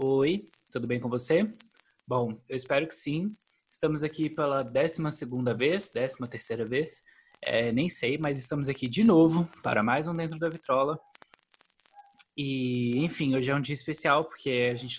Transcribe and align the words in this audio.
Oi, 0.00 0.48
tudo 0.70 0.86
bem 0.86 1.00
com 1.00 1.08
você? 1.08 1.52
Bom, 2.06 2.40
eu 2.48 2.56
espero 2.56 2.86
que 2.86 2.94
sim. 2.94 3.36
Estamos 3.68 4.04
aqui 4.04 4.30
pela 4.30 4.62
12 4.62 5.10
segunda 5.10 5.52
vez, 5.52 5.90
13 5.90 6.18
terceira 6.30 6.64
vez, 6.64 7.02
é, 7.42 7.72
nem 7.72 7.90
sei, 7.90 8.16
mas 8.16 8.38
estamos 8.38 8.68
aqui 8.68 8.86
de 8.86 9.02
novo 9.02 9.50
para 9.60 9.82
mais 9.82 10.06
um 10.06 10.14
Dentro 10.14 10.38
da 10.38 10.48
Vitrola. 10.48 11.00
E, 12.36 12.96
enfim, 12.98 13.34
hoje 13.34 13.50
é 13.50 13.54
um 13.56 13.60
dia 13.60 13.74
especial 13.74 14.26
porque 14.26 14.70
a 14.72 14.76
gente 14.76 14.96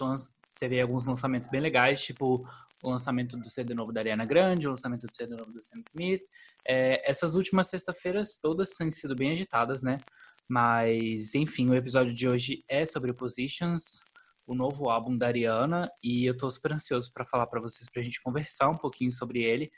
teve 0.60 0.82
alguns 0.82 1.06
lançamentos 1.06 1.50
bem 1.50 1.62
legais, 1.62 2.04
tipo 2.04 2.46
o 2.84 2.90
lançamento 2.90 3.38
do 3.38 3.50
CD 3.50 3.74
novo 3.74 3.94
da 3.94 4.02
Ariana 4.02 4.26
Grande, 4.26 4.68
o 4.68 4.72
lançamento 4.72 5.08
do 5.08 5.16
CD 5.16 5.34
novo 5.34 5.54
do 5.54 5.64
Sam 5.64 5.80
Smith. 5.80 6.24
É, 6.68 7.10
essas 7.10 7.36
últimas 7.36 7.68
sexta-feiras 7.68 8.38
todas 8.38 8.72
têm 8.72 8.92
sido 8.92 9.16
bem 9.16 9.32
agitadas, 9.32 9.82
né? 9.82 9.98
Mas, 10.46 11.36
enfim, 11.36 11.70
o 11.70 11.76
episódio 11.76 12.14
de 12.14 12.28
hoje 12.28 12.66
é 12.68 12.86
sobre 12.86 13.14
Positions, 13.14 14.02
o 14.50 14.56
novo 14.56 14.90
álbum 14.90 15.16
da 15.16 15.28
Ariana, 15.28 15.92
e 16.04 16.26
eu 16.26 16.36
tô 16.36 16.50
super 16.50 16.74
ansioso 16.74 17.12
para 17.14 17.24
falar 17.24 17.46
para 17.46 17.62
vocês, 17.62 17.88
pra 17.88 18.02
gente 18.02 18.20
conversar 18.20 18.68
um 18.68 18.78
pouquinho 18.78 19.14
sobre 19.14 19.44
ele. 19.44 19.72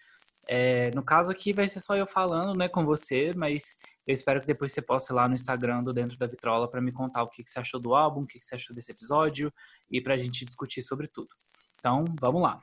É, 0.48 0.92
no 0.92 1.04
caso 1.04 1.30
aqui 1.30 1.52
vai 1.52 1.68
ser 1.68 1.82
só 1.82 1.94
eu 1.94 2.08
falando, 2.08 2.58
né, 2.58 2.70
com 2.70 2.86
você, 2.86 3.34
mas 3.36 3.78
eu 4.08 4.14
espero 4.14 4.40
que 4.40 4.48
depois 4.48 4.72
você 4.72 4.82
possa 4.82 5.12
ir 5.12 5.16
lá 5.16 5.28
no 5.28 5.36
Instagram 5.36 5.84
do 5.84 5.94
Dentro 5.94 6.18
da 6.18 6.26
Vitrola 6.26 6.70
para 6.70 6.82
me 6.82 6.94
contar 6.94 7.22
o 7.24 7.30
que, 7.30 7.44
que 7.44 7.50
você 7.50 7.60
achou 7.60 7.82
do 7.82 7.94
álbum, 7.94 8.22
o 8.22 8.26
que, 8.26 8.40
que 8.40 8.46
você 8.46 8.56
achou 8.56 8.74
desse 8.74 8.92
episódio 8.92 9.54
e 9.90 10.00
pra 10.00 10.18
gente 10.18 10.46
discutir 10.46 10.82
sobre 10.82 11.08
tudo. 11.08 11.30
Então, 11.78 12.06
vamos 12.20 12.42
lá. 12.42 12.62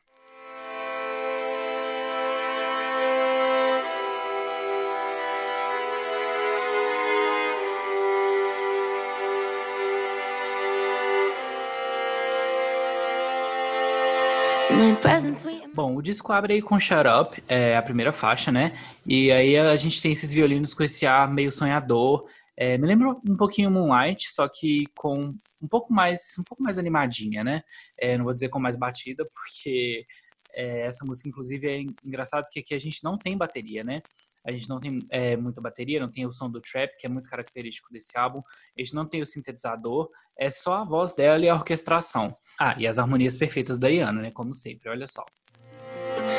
Bom, 15.75 15.97
o 15.97 16.01
disco 16.01 16.33
abre 16.33 16.55
aí 16.55 16.63
com 16.63 16.79
Shut 16.79 17.05
Up, 17.09 17.43
é 17.49 17.77
a 17.77 17.83
primeira 17.83 18.13
faixa, 18.13 18.53
né? 18.53 18.79
E 19.05 19.33
aí 19.33 19.59
a 19.59 19.77
gente 19.77 20.01
tem 20.01 20.13
esses 20.13 20.33
violinos 20.33 20.73
com 20.73 20.85
esse 20.85 21.05
ar 21.05 21.29
meio 21.29 21.51
sonhador. 21.51 22.29
É, 22.57 22.79
me 22.79 22.87
lembra 22.87 23.09
um 23.09 23.37
pouquinho 23.37 23.73
Moonlight, 23.73 24.33
só 24.33 24.49
que 24.49 24.87
com 24.97 25.35
um 25.61 25.69
pouco 25.69 25.93
mais, 25.93 26.37
um 26.39 26.45
pouco 26.45 26.63
mais 26.63 26.79
animadinha, 26.79 27.43
né? 27.43 27.65
É, 27.99 28.17
não 28.17 28.25
vou 28.25 28.33
dizer 28.33 28.51
com 28.51 28.61
mais 28.61 28.77
batida, 28.77 29.29
porque 29.35 30.07
é, 30.55 30.83
essa 30.83 31.05
música, 31.05 31.29
inclusive, 31.29 31.69
é 31.69 31.81
engraçado 32.05 32.47
que 32.49 32.61
aqui 32.61 32.73
a 32.73 32.79
gente 32.79 33.03
não 33.03 33.19
tem 33.19 33.37
bateria, 33.37 33.83
né? 33.83 34.01
A 34.47 34.53
gente 34.53 34.69
não 34.69 34.79
tem 34.79 35.01
é, 35.11 35.37
muita 35.37 35.61
bateria, 35.61 35.99
não 35.99 36.11
tem 36.11 36.25
o 36.25 36.33
som 36.33 36.49
do 36.49 36.61
trap, 36.61 36.97
que 36.97 37.07
é 37.07 37.11
muito 37.11 37.29
característico 37.29 37.93
desse 37.93 38.17
álbum. 38.17 38.43
A 38.77 38.81
gente 38.81 38.95
não 38.95 39.05
tem 39.05 39.21
o 39.23 39.27
sintetizador, 39.27 40.09
é 40.39 40.51
só 40.51 40.75
a 40.75 40.85
voz 40.85 41.15
dela 41.15 41.45
e 41.45 41.49
a 41.49 41.55
orquestração. 41.55 42.37
Ah, 42.59 42.75
e 42.77 42.87
as 42.87 42.99
harmonias 42.99 43.37
perfeitas 43.37 43.79
da 43.79 43.89
Iana, 43.89 44.21
né? 44.21 44.31
Como 44.33 44.53
sempre, 44.53 44.91
olha 44.91 45.07
só. 45.07 45.25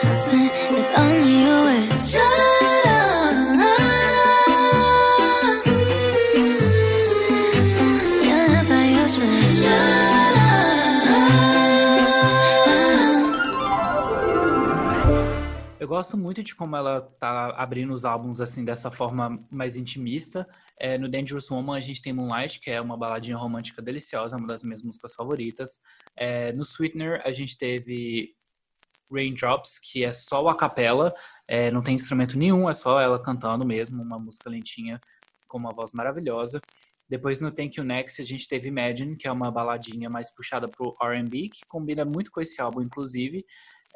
If 0.02 0.98
only 0.98 1.46
you 1.46 1.64
would 1.64 2.69
gosto 15.90 16.16
muito 16.16 16.42
de 16.44 16.56
como 16.56 16.76
ela 16.76 17.02
tá 17.20 17.50
abrindo 17.58 17.94
os 17.94 18.06
álbuns 18.06 18.40
assim 18.40 18.64
dessa 18.64 18.92
forma 18.92 19.44
mais 19.50 19.76
intimista. 19.76 20.48
É, 20.80 20.98
no 20.98 21.10
Dangerous 21.10 21.50
Woman 21.50 21.76
a 21.76 21.82
gente 21.82 22.02
tem 22.02 22.14
Moonlight, 22.14 22.60
que 22.60 22.70
é 22.70 22.80
uma 22.80 22.96
baladinha 22.96 23.36
romântica 23.36 23.82
deliciosa, 23.82 24.38
uma 24.38 24.48
das 24.48 24.64
minhas 24.64 24.84
músicas 24.84 25.14
favoritas. 25.14 25.82
É, 26.16 26.54
no 26.54 26.64
Sweetener 26.64 27.22
a 27.26 27.32
gente 27.32 27.58
teve 27.58 28.36
Raindrops, 29.12 29.80
que 29.80 30.06
é 30.06 30.14
só 30.14 30.48
a 30.48 30.56
capela, 30.56 31.14
é, 31.48 31.72
não 31.72 31.82
tem 31.82 31.96
instrumento 31.96 32.38
nenhum, 32.38 32.70
é 32.70 32.74
só 32.74 33.02
ela 33.02 33.22
cantando 33.22 33.66
mesmo, 33.66 34.02
uma 34.02 34.20
música 34.20 34.50
lentinha 34.50 35.02
com 35.48 35.58
uma 35.58 35.72
voz 35.72 35.92
maravilhosa. 35.92 36.62
Depois 37.10 37.40
no 37.40 37.52
Thank 37.52 37.80
You 37.80 37.84
Next 37.84 38.22
a 38.22 38.26
gente 38.26 38.48
teve 38.48 38.68
Imagine, 38.68 39.18
que 39.18 39.28
é 39.28 39.32
uma 39.32 39.50
baladinha 39.50 40.08
mais 40.08 40.30
puxada 40.30 40.68
pro 40.68 40.96
R&B, 41.02 41.50
que 41.50 41.66
combina 41.68 42.06
muito 42.06 42.32
com 42.32 42.40
esse 42.40 42.62
álbum, 42.62 42.82
inclusive 42.82 43.44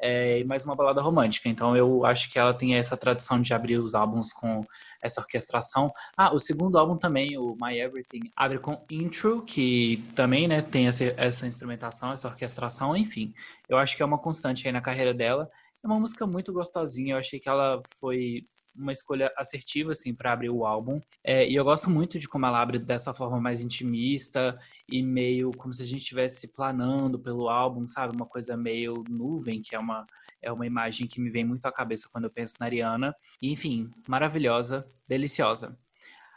é, 0.00 0.40
e 0.40 0.44
mais 0.44 0.64
uma 0.64 0.74
balada 0.74 1.00
romântica. 1.00 1.48
Então 1.48 1.76
eu 1.76 2.04
acho 2.04 2.30
que 2.30 2.38
ela 2.38 2.54
tem 2.54 2.74
essa 2.76 2.96
tradição 2.96 3.40
de 3.40 3.52
abrir 3.54 3.78
os 3.78 3.94
álbuns 3.94 4.32
com 4.32 4.62
essa 5.02 5.20
orquestração. 5.20 5.92
Ah, 6.16 6.34
o 6.34 6.40
segundo 6.40 6.78
álbum 6.78 6.96
também, 6.96 7.36
o 7.38 7.56
My 7.60 7.78
Everything, 7.78 8.30
abre 8.36 8.58
com 8.58 8.84
Intro, 8.90 9.42
que 9.42 10.02
também 10.14 10.48
né, 10.48 10.62
tem 10.62 10.88
essa, 10.88 11.04
essa 11.16 11.46
instrumentação, 11.46 12.12
essa 12.12 12.28
orquestração, 12.28 12.96
enfim. 12.96 13.32
Eu 13.68 13.78
acho 13.78 13.96
que 13.96 14.02
é 14.02 14.06
uma 14.06 14.18
constante 14.18 14.66
aí 14.66 14.72
na 14.72 14.80
carreira 14.80 15.14
dela. 15.14 15.50
É 15.82 15.86
uma 15.86 16.00
música 16.00 16.26
muito 16.26 16.52
gostosinha, 16.52 17.14
eu 17.14 17.18
achei 17.18 17.38
que 17.38 17.48
ela 17.48 17.82
foi 18.00 18.46
uma 18.74 18.92
escolha 18.92 19.32
assertiva, 19.36 19.92
assim, 19.92 20.14
para 20.14 20.32
abrir 20.32 20.50
o 20.50 20.64
álbum. 20.64 21.00
É, 21.22 21.48
e 21.48 21.54
eu 21.54 21.64
gosto 21.64 21.88
muito 21.88 22.18
de 22.18 22.28
como 22.28 22.46
ela 22.46 22.60
abre 22.60 22.78
dessa 22.78 23.14
forma 23.14 23.40
mais 23.40 23.60
intimista 23.60 24.58
e 24.88 25.02
meio 25.02 25.52
como 25.52 25.72
se 25.72 25.82
a 25.82 25.86
gente 25.86 26.00
estivesse 26.00 26.48
planando 26.48 27.18
pelo 27.18 27.48
álbum, 27.48 27.86
sabe? 27.86 28.16
Uma 28.16 28.26
coisa 28.26 28.56
meio 28.56 29.04
nuvem, 29.08 29.62
que 29.62 29.74
é 29.74 29.78
uma, 29.78 30.06
é 30.42 30.50
uma 30.52 30.66
imagem 30.66 31.06
que 31.06 31.20
me 31.20 31.30
vem 31.30 31.44
muito 31.44 31.66
à 31.66 31.72
cabeça 31.72 32.08
quando 32.10 32.24
eu 32.24 32.30
penso 32.30 32.54
na 32.58 32.66
Ariana. 32.66 33.14
E, 33.40 33.50
enfim, 33.50 33.90
maravilhosa, 34.08 34.86
deliciosa. 35.06 35.78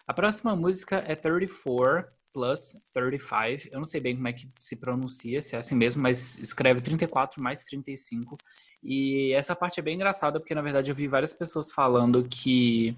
A 0.05 0.13
próxima 0.13 0.55
música 0.55 1.03
é 1.05 1.15
34 1.15 2.17
plus 2.37 2.77
35. 2.93 3.73
Eu 3.73 3.79
não 3.79 3.85
sei 3.85 3.99
bem 3.99 4.15
como 4.15 4.27
é 4.27 4.33
que 4.33 4.47
se 4.59 4.75
pronuncia, 4.75 5.41
se 5.41 5.55
é 5.55 5.59
assim 5.59 5.75
mesmo, 5.75 6.03
mas 6.03 6.37
escreve 6.37 6.81
34 6.81 7.41
mais 7.41 7.65
35. 7.65 8.37
E 8.83 9.33
essa 9.33 9.55
parte 9.55 9.79
é 9.79 9.83
bem 9.83 9.95
engraçada, 9.95 10.39
porque 10.39 10.55
na 10.55 10.61
verdade 10.61 10.91
eu 10.91 10.95
vi 10.95 11.07
várias 11.07 11.33
pessoas 11.33 11.71
falando 11.71 12.23
que 12.23 12.95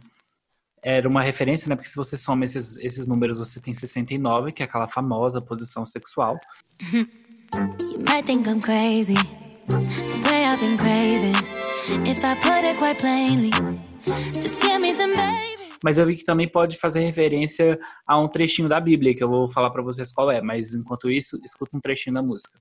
era 0.82 1.08
uma 1.08 1.22
referência, 1.22 1.68
né? 1.68 1.76
Porque 1.76 1.90
se 1.90 1.96
você 1.96 2.18
soma 2.18 2.46
esses, 2.46 2.78
esses 2.78 3.08
números, 3.08 3.40
você 3.40 3.60
tem 3.60 3.74
69, 3.74 4.52
que 4.52 4.64
é 4.64 4.66
aquela 4.66 4.88
famosa 4.88 5.42
posição 5.42 5.86
sexual. 5.86 6.40
You 6.94 8.00
might 8.08 8.26
think 8.26 8.48
I'm 8.48 8.60
crazy, 8.60 9.16
the 9.68 10.30
way 10.30 10.46
I've 10.46 10.60
been 10.60 10.78
craving. 10.78 11.36
If 12.08 12.24
I 12.24 12.36
put 12.36 12.64
it 12.66 12.78
quite 12.78 13.02
plainly, 13.02 13.52
just 14.36 14.62
give 14.62 14.80
me 14.80 14.94
the 14.94 15.08
baby. 15.08 15.50
Mas 15.84 15.98
eu 15.98 16.06
vi 16.06 16.18
que 16.18 16.26
também 16.26 16.48
pode 16.48 16.78
fazer 16.78 17.00
referência 17.00 17.80
a 18.06 18.20
um 18.20 18.28
trechinho 18.28 18.68
da 18.68 18.80
Bíblia, 18.80 19.16
que 19.16 19.24
eu 19.24 19.30
vou 19.30 19.48
falar 19.48 19.70
para 19.72 19.82
vocês 19.82 20.12
qual 20.12 20.30
é. 20.30 20.42
Mas 20.42 20.74
enquanto 20.74 21.10
isso, 21.10 21.40
escuta 21.44 21.76
um 21.76 21.80
trechinho 21.80 22.14
da 22.14 22.22
música. 22.22 22.60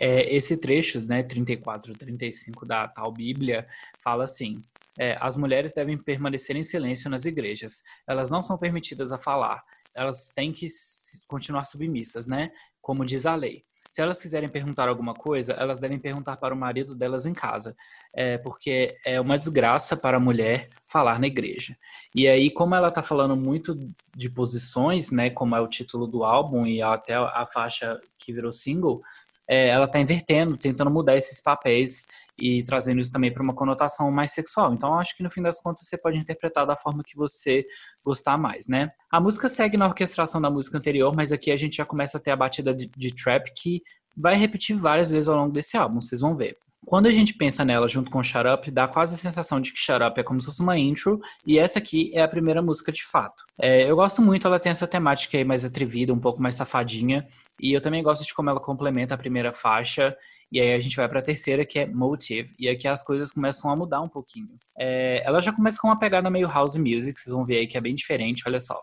É, 0.00 0.34
esse 0.34 0.56
trecho, 0.56 1.00
né, 1.02 1.22
34, 1.22 1.92
35 1.92 2.64
da 2.64 2.88
tal 2.88 3.12
Bíblia, 3.12 3.68
fala 4.02 4.24
assim: 4.24 4.64
é, 4.98 5.16
as 5.20 5.36
mulheres 5.36 5.74
devem 5.74 5.98
permanecer 5.98 6.56
em 6.56 6.62
silêncio 6.62 7.10
nas 7.10 7.26
igrejas. 7.26 7.82
Elas 8.06 8.30
não 8.30 8.42
são 8.42 8.56
permitidas 8.56 9.12
a 9.12 9.18
falar. 9.18 9.62
Elas 9.94 10.30
têm 10.34 10.52
que 10.52 10.66
continuar 11.28 11.66
submissas, 11.66 12.26
né? 12.26 12.50
Como 12.80 13.04
diz 13.04 13.26
a 13.26 13.34
lei. 13.34 13.64
Se 13.90 14.00
elas 14.00 14.22
quiserem 14.22 14.48
perguntar 14.48 14.88
alguma 14.88 15.14
coisa, 15.14 15.52
elas 15.54 15.80
devem 15.80 15.98
perguntar 15.98 16.36
para 16.36 16.54
o 16.54 16.56
marido 16.56 16.94
delas 16.94 17.26
em 17.26 17.34
casa, 17.34 17.76
é, 18.14 18.38
porque 18.38 18.96
é 19.04 19.20
uma 19.20 19.36
desgraça 19.36 19.96
para 19.96 20.16
a 20.16 20.20
mulher 20.20 20.68
falar 20.86 21.18
na 21.18 21.26
igreja. 21.26 21.76
E 22.14 22.28
aí, 22.28 22.52
como 22.52 22.76
ela 22.76 22.86
está 22.86 23.02
falando 23.02 23.34
muito 23.34 23.76
de 24.16 24.30
posições, 24.30 25.10
né, 25.10 25.28
como 25.28 25.56
é 25.56 25.60
o 25.60 25.66
título 25.66 26.06
do 26.06 26.22
álbum 26.22 26.64
e 26.64 26.80
até 26.80 27.14
a 27.14 27.44
faixa 27.52 28.00
que 28.16 28.32
virou 28.32 28.52
single, 28.52 29.02
é, 29.50 29.66
ela 29.66 29.86
está 29.86 29.98
invertendo, 29.98 30.56
tentando 30.56 30.92
mudar 30.92 31.16
esses 31.16 31.40
papéis 31.42 32.06
e 32.38 32.62
trazendo 32.62 33.00
isso 33.00 33.10
também 33.10 33.32
para 33.32 33.42
uma 33.42 33.52
conotação 33.52 34.08
mais 34.08 34.32
sexual. 34.32 34.72
Então, 34.72 34.94
acho 34.94 35.16
que 35.16 35.24
no 35.24 35.30
fim 35.30 35.42
das 35.42 35.60
contas 35.60 35.88
você 35.88 35.98
pode 35.98 36.16
interpretar 36.16 36.64
da 36.64 36.76
forma 36.76 37.02
que 37.04 37.16
você 37.16 37.66
gostar 38.04 38.38
mais, 38.38 38.68
né? 38.68 38.92
A 39.10 39.20
música 39.20 39.48
segue 39.48 39.76
na 39.76 39.88
orquestração 39.88 40.40
da 40.40 40.48
música 40.48 40.78
anterior, 40.78 41.12
mas 41.16 41.32
aqui 41.32 41.50
a 41.50 41.56
gente 41.56 41.78
já 41.78 41.84
começa 41.84 42.16
a 42.16 42.20
ter 42.20 42.30
a 42.30 42.36
batida 42.36 42.72
de, 42.72 42.88
de 42.96 43.12
trap 43.12 43.52
que 43.56 43.82
vai 44.16 44.36
repetir 44.36 44.76
várias 44.76 45.10
vezes 45.10 45.28
ao 45.28 45.36
longo 45.36 45.52
desse 45.52 45.76
álbum, 45.76 46.00
vocês 46.00 46.20
vão 46.20 46.36
ver. 46.36 46.56
Quando 46.86 47.06
a 47.06 47.12
gente 47.12 47.34
pensa 47.34 47.64
nela 47.64 47.88
junto 47.88 48.10
com 48.10 48.22
Shut 48.22 48.46
Up, 48.46 48.70
dá 48.70 48.88
quase 48.88 49.14
a 49.14 49.18
sensação 49.18 49.60
de 49.60 49.72
que 49.72 49.78
Shut 49.78 50.02
Up 50.02 50.18
é 50.18 50.22
como 50.22 50.40
se 50.40 50.46
fosse 50.46 50.62
uma 50.62 50.78
intro, 50.78 51.20
e 51.46 51.58
essa 51.58 51.78
aqui 51.78 52.10
é 52.14 52.22
a 52.22 52.28
primeira 52.28 52.62
música 52.62 52.90
de 52.90 53.04
fato. 53.04 53.44
É, 53.60 53.90
eu 53.90 53.96
gosto 53.96 54.22
muito, 54.22 54.46
ela 54.46 54.58
tem 54.58 54.70
essa 54.70 54.86
temática 54.86 55.36
aí 55.36 55.44
mais 55.44 55.64
atrevida, 55.64 56.12
um 56.12 56.18
pouco 56.18 56.40
mais 56.40 56.54
safadinha, 56.54 57.28
e 57.62 57.72
eu 57.72 57.80
também 57.80 58.02
gosto 58.02 58.24
de 58.24 58.34
como 58.34 58.50
ela 58.50 58.60
complementa 58.60 59.14
a 59.14 59.18
primeira 59.18 59.52
faixa, 59.52 60.16
e 60.50 60.60
aí 60.60 60.72
a 60.74 60.80
gente 60.80 60.96
vai 60.96 61.08
para 61.08 61.20
a 61.20 61.22
terceira, 61.22 61.64
que 61.64 61.78
é 61.78 61.86
Motive, 61.86 62.54
e 62.58 62.68
aqui 62.68 62.88
as 62.88 63.04
coisas 63.04 63.30
começam 63.30 63.70
a 63.70 63.76
mudar 63.76 64.00
um 64.00 64.08
pouquinho. 64.08 64.48
É, 64.78 65.22
ela 65.24 65.40
já 65.40 65.52
começa 65.52 65.78
com 65.80 65.88
uma 65.88 65.98
pegada 65.98 66.28
meio 66.30 66.48
house 66.48 66.76
music, 66.76 67.20
vocês 67.20 67.34
vão 67.34 67.44
ver 67.44 67.58
aí 67.58 67.66
que 67.66 67.78
é 67.78 67.80
bem 67.80 67.94
diferente, 67.94 68.42
olha 68.46 68.58
só. 68.58 68.80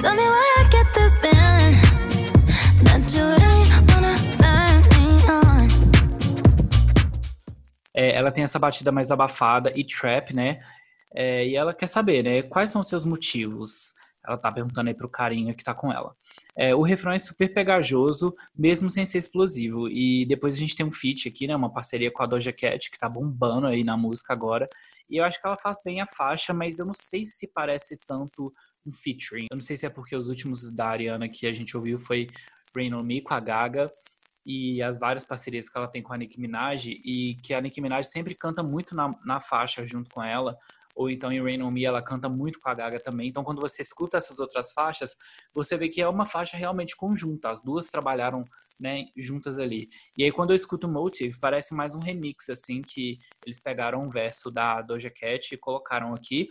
Tell 0.00 0.14
me 0.14 0.22
why 0.22 0.42
I 0.58 0.64
get 0.64 0.92
this 0.94 1.16
feeling 1.18 1.76
that 2.84 3.16
you 3.16 3.24
ain't 3.24 3.92
wanna 3.94 4.14
turn 4.36 4.82
me 4.98 5.14
on. 5.30 5.66
É, 7.94 8.16
ela 8.16 8.32
tem 8.32 8.42
essa 8.42 8.58
batida 8.58 8.90
mais 8.90 9.12
abafada 9.12 9.72
e 9.76 9.84
trap, 9.84 10.34
né? 10.34 10.60
É, 11.14 11.46
e 11.46 11.54
ela 11.54 11.72
quer 11.72 11.86
saber, 11.86 12.24
né? 12.24 12.42
Quais 12.42 12.70
são 12.70 12.80
os 12.80 12.88
seus 12.88 13.04
motivos? 13.04 13.92
Ela 14.26 14.36
tá 14.36 14.50
perguntando 14.50 14.88
aí 14.88 14.94
pro 14.94 15.08
carinha 15.08 15.54
que 15.54 15.62
tá 15.62 15.74
com 15.74 15.92
ela. 15.92 16.14
É, 16.56 16.74
o 16.74 16.82
refrão 16.82 17.12
é 17.12 17.18
super 17.18 17.52
pegajoso, 17.52 18.34
mesmo 18.56 18.90
sem 18.90 19.06
ser 19.06 19.18
explosivo. 19.18 19.88
E 19.88 20.26
depois 20.26 20.54
a 20.54 20.58
gente 20.58 20.76
tem 20.76 20.84
um 20.84 20.92
feat 20.92 21.28
aqui, 21.28 21.46
né? 21.46 21.56
Uma 21.56 21.72
parceria 21.72 22.10
com 22.10 22.22
a 22.22 22.26
Doja 22.26 22.52
Cat, 22.52 22.90
que 22.90 22.98
tá 22.98 23.08
bombando 23.08 23.66
aí 23.66 23.82
na 23.82 23.96
música 23.96 24.32
agora. 24.32 24.68
E 25.08 25.16
eu 25.16 25.24
acho 25.24 25.40
que 25.40 25.46
ela 25.46 25.56
faz 25.56 25.78
bem 25.84 26.00
a 26.00 26.06
faixa, 26.06 26.52
mas 26.52 26.78
eu 26.78 26.86
não 26.86 26.94
sei 26.94 27.24
se 27.24 27.46
parece 27.46 27.98
tanto 28.06 28.52
um 28.86 28.92
featuring. 28.92 29.46
Eu 29.50 29.56
não 29.56 29.62
sei 29.62 29.76
se 29.76 29.86
é 29.86 29.90
porque 29.90 30.14
os 30.14 30.28
últimos 30.28 30.70
da 30.70 30.88
Ariana 30.88 31.28
que 31.28 31.46
a 31.46 31.52
gente 31.52 31.76
ouviu 31.76 31.98
foi 31.98 32.28
Rain 32.74 32.92
On 32.94 33.02
Me 33.02 33.22
com 33.22 33.34
a 33.34 33.40
Gaga 33.40 33.92
e 34.44 34.82
as 34.82 34.98
várias 34.98 35.24
parcerias 35.24 35.68
que 35.68 35.78
ela 35.78 35.86
tem 35.86 36.02
com 36.02 36.12
a 36.12 36.18
Nicki 36.18 36.40
Minaj 36.40 36.88
e 36.88 37.38
que 37.42 37.54
a 37.54 37.60
Nicki 37.60 37.80
Minaj 37.80 38.08
sempre 38.08 38.34
canta 38.34 38.62
muito 38.62 38.94
na, 38.94 39.14
na 39.24 39.40
faixa 39.40 39.86
junto 39.86 40.10
com 40.10 40.22
ela 40.22 40.58
ou 40.94 41.10
então 41.10 41.32
em 41.32 41.42
Rain 41.42 41.62
On 41.62 41.70
Me 41.70 41.84
ela 41.84 42.02
canta 42.02 42.28
muito 42.28 42.60
com 42.60 42.68
a 42.68 42.74
Gaga 42.74 43.00
também. 43.00 43.28
Então 43.28 43.44
quando 43.44 43.60
você 43.60 43.82
escuta 43.82 44.16
essas 44.16 44.38
outras 44.38 44.72
faixas, 44.72 45.16
você 45.54 45.76
vê 45.76 45.88
que 45.88 46.00
é 46.00 46.08
uma 46.08 46.26
faixa 46.26 46.56
realmente 46.56 46.96
conjunta. 46.96 47.50
As 47.50 47.62
duas 47.62 47.90
trabalharam 47.90 48.44
né, 48.78 49.06
juntas 49.16 49.58
ali. 49.58 49.88
E 50.16 50.24
aí 50.24 50.32
quando 50.32 50.50
eu 50.50 50.56
escuto 50.56 50.88
Motive, 50.88 51.38
parece 51.40 51.74
mais 51.74 51.94
um 51.94 52.00
remix 52.00 52.48
assim 52.48 52.82
que 52.82 53.18
eles 53.46 53.60
pegaram 53.60 54.02
um 54.02 54.10
verso 54.10 54.50
da 54.50 54.82
Doja 54.82 55.10
Cat 55.10 55.54
e 55.54 55.58
colocaram 55.58 56.14
aqui. 56.14 56.48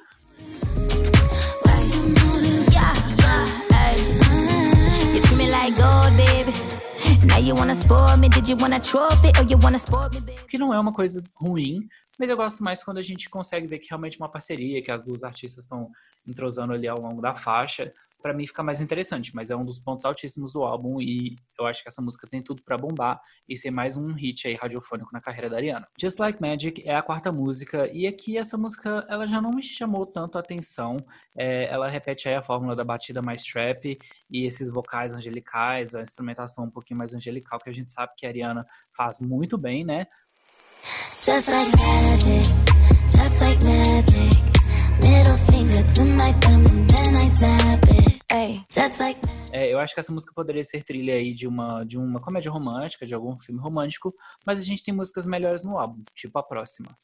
Que 10.49 10.57
não 10.57 10.73
é 10.73 10.79
uma 10.79 10.91
coisa 10.91 11.23
ruim, 11.35 11.87
mas 12.17 12.27
eu 12.27 12.35
gosto 12.35 12.63
mais 12.63 12.83
quando 12.83 12.97
a 12.97 13.03
gente 13.03 13.29
consegue 13.29 13.67
ver 13.67 13.77
que 13.77 13.89
realmente 13.89 14.15
é 14.15 14.23
uma 14.23 14.29
parceria, 14.29 14.81
que 14.81 14.89
as 14.89 15.03
duas 15.03 15.23
artistas 15.23 15.65
estão 15.65 15.91
entrosando 16.27 16.73
ali 16.73 16.87
ao 16.87 16.99
longo 16.99 17.21
da 17.21 17.35
faixa. 17.35 17.93
Para 18.21 18.33
mim 18.33 18.45
fica 18.45 18.61
mais 18.61 18.81
interessante, 18.81 19.33
mas 19.35 19.49
é 19.49 19.55
um 19.55 19.65
dos 19.65 19.79
pontos 19.79 20.05
altíssimos 20.05 20.53
do 20.53 20.63
álbum 20.63 21.01
e 21.01 21.35
eu 21.59 21.65
acho 21.65 21.81
que 21.81 21.89
essa 21.89 22.01
música 22.01 22.27
tem 22.27 22.41
tudo 22.41 22.61
para 22.61 22.77
bombar 22.77 23.19
e 23.47 23.57
ser 23.57 23.71
mais 23.71 23.97
um 23.97 24.13
hit 24.13 24.47
aí 24.47 24.55
radiofônico 24.55 25.09
na 25.11 25.19
carreira 25.19 25.49
da 25.49 25.57
Ariana. 25.57 25.87
Just 25.99 26.19
Like 26.19 26.41
Magic 26.41 26.83
é 26.85 26.95
a 26.95 27.01
quarta 27.01 27.31
música 27.31 27.89
e 27.91 28.05
aqui 28.05 28.37
essa 28.37 28.57
música 28.57 29.05
ela 29.09 29.27
já 29.27 29.41
não 29.41 29.51
me 29.51 29.63
chamou 29.63 30.05
tanto 30.05 30.37
a 30.37 30.41
atenção. 30.41 30.97
É, 31.35 31.65
ela 31.65 31.87
repete 31.87 32.29
aí 32.29 32.35
a 32.35 32.43
fórmula 32.43 32.75
da 32.75 32.83
batida 32.83 33.21
mais 33.21 33.43
trap 33.43 33.97
e 34.29 34.45
esses 34.45 34.71
vocais 34.71 35.13
angelicais, 35.13 35.95
a 35.95 36.01
instrumentação 36.01 36.65
um 36.65 36.71
pouquinho 36.71 36.99
mais 36.99 37.13
angelical 37.13 37.59
que 37.59 37.69
a 37.69 37.73
gente 37.73 37.91
sabe 37.91 38.13
que 38.15 38.25
a 38.25 38.29
Ariana 38.29 38.65
faz 38.95 39.19
muito 39.19 39.57
bem, 39.57 39.83
né? 39.83 40.07
Just 41.23 41.47
like 41.47 41.71
magic, 41.77 42.47
just 43.11 43.41
like 43.41 43.63
magic. 43.63 44.51
Middle 45.03 45.37
finger 45.37 45.83
to 45.83 46.05
my 46.05 46.31
thumb 46.41 46.65
and 46.65 46.89
then 46.89 47.15
I 47.15 47.25
snap 47.29 47.83
it. 47.89 48.10
Like 48.31 49.19
é, 49.51 49.73
eu 49.73 49.77
acho 49.77 49.93
que 49.93 49.99
essa 49.99 50.13
música 50.13 50.31
poderia 50.33 50.63
ser 50.63 50.83
trilha 50.83 51.15
aí 51.15 51.33
de 51.33 51.45
uma, 51.45 51.83
de 51.83 51.97
uma 51.97 52.21
comédia 52.21 52.49
romântica, 52.49 53.05
de 53.05 53.13
algum 53.13 53.37
filme 53.37 53.59
romântico, 53.59 54.15
mas 54.45 54.61
a 54.61 54.63
gente 54.63 54.81
tem 54.81 54.93
músicas 54.93 55.25
melhores 55.25 55.63
no 55.63 55.77
álbum, 55.77 56.01
tipo 56.15 56.39
a 56.39 56.43
próxima. 56.43 56.95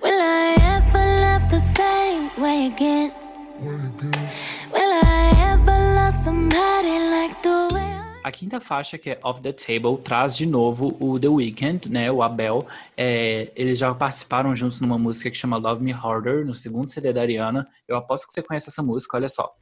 Will 0.00 0.14
I 0.14 0.54
ever 0.76 1.02
love 1.24 1.50
the 1.50 1.58
same 1.76 2.30
way 2.38 2.68
again? 2.68 3.12
Will 3.60 5.02
I 5.02 5.52
ever 5.52 5.94
love 5.96 6.14
somebody 6.22 6.98
like 7.10 7.42
the 7.42 7.74
way 7.74 7.90
a 8.22 8.30
quinta 8.30 8.60
faixa, 8.60 8.98
que 8.98 9.10
é 9.10 9.18
Off 9.24 9.40
the 9.40 9.52
Table, 9.52 9.98
traz 10.04 10.36
de 10.36 10.46
novo 10.46 10.96
o 11.00 11.18
The 11.18 11.28
Weeknd, 11.28 11.88
né, 11.88 12.12
o 12.12 12.22
Abel. 12.22 12.66
É, 12.96 13.50
eles 13.56 13.78
já 13.78 13.94
participaram 13.94 14.54
juntos 14.54 14.80
numa 14.80 14.98
música 14.98 15.30
que 15.30 15.36
chama 15.36 15.56
Love 15.56 15.82
Me 15.82 15.92
Harder, 15.92 16.44
no 16.44 16.54
segundo 16.54 16.90
CD 16.90 17.12
da 17.12 17.22
Ariana. 17.22 17.66
Eu 17.88 17.96
aposto 17.96 18.26
que 18.26 18.32
você 18.32 18.42
conhece 18.42 18.68
essa 18.68 18.82
música, 18.82 19.16
olha 19.16 19.28
só. 19.28 19.52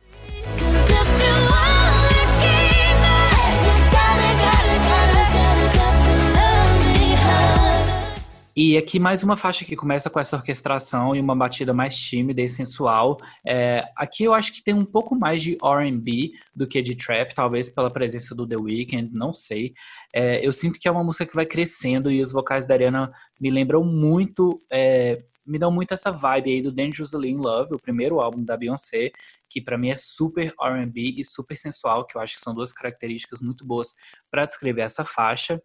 E 8.61 8.77
aqui 8.77 8.99
mais 8.99 9.23
uma 9.23 9.37
faixa 9.37 9.65
que 9.65 9.77
começa 9.77 10.11
com 10.11 10.19
essa 10.19 10.35
orquestração 10.35 11.15
e 11.15 11.21
uma 11.21 11.37
batida 11.37 11.73
mais 11.73 11.97
tímida 11.97 12.43
e 12.43 12.49
sensual. 12.49 13.17
É, 13.47 13.85
aqui 13.95 14.25
eu 14.25 14.35
acho 14.35 14.53
que 14.53 14.61
tem 14.61 14.75
um 14.75 14.85
pouco 14.85 15.15
mais 15.15 15.45
de 15.45 15.57
R&B 15.63 16.33
do 16.53 16.67
que 16.67 16.83
de 16.83 16.97
trap, 16.97 17.33
talvez 17.37 17.71
pela 17.71 17.89
presença 17.89 18.35
do 18.35 18.45
The 18.45 18.57
Weeknd, 18.57 19.15
não 19.15 19.33
sei. 19.33 19.75
É, 20.13 20.45
eu 20.45 20.53
sinto 20.53 20.81
que 20.81 20.89
é 20.89 20.91
uma 20.91 21.05
música 21.05 21.25
que 21.25 21.37
vai 21.37 21.47
crescendo 21.47 22.11
e 22.11 22.21
os 22.21 22.33
vocais 22.33 22.67
da 22.67 22.75
Ariana 22.75 23.13
me 23.41 23.49
lembram 23.49 23.85
muito, 23.85 24.61
é, 24.69 25.23
me 25.49 25.59
dão 25.59 25.71
muito 25.71 25.95
essa 25.95 26.13
vibe 26.13 26.53
aí 26.53 26.63
do 26.63 26.71
Dangerously 26.71 27.31
in 27.31 27.39
Love, 27.39 27.75
o 27.75 27.79
primeiro 27.79 28.21
álbum 28.21 28.45
da 28.45 28.57
Beyoncé, 28.57 29.11
que 29.49 29.61
para 29.61 29.79
mim 29.79 29.89
é 29.89 29.97
super 29.97 30.55
R&B 30.61 31.15
e 31.17 31.25
super 31.25 31.57
sensual, 31.57 32.07
que 32.07 32.17
eu 32.17 32.21
acho 32.21 32.37
que 32.37 32.43
são 32.43 32.55
duas 32.55 32.73
características 32.73 33.41
muito 33.41 33.65
boas 33.65 33.95
para 34.31 34.45
descrever 34.45 34.83
essa 34.83 35.05
faixa. 35.05 35.61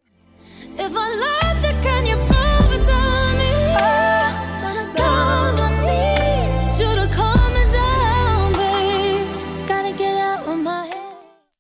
If 0.78 0.94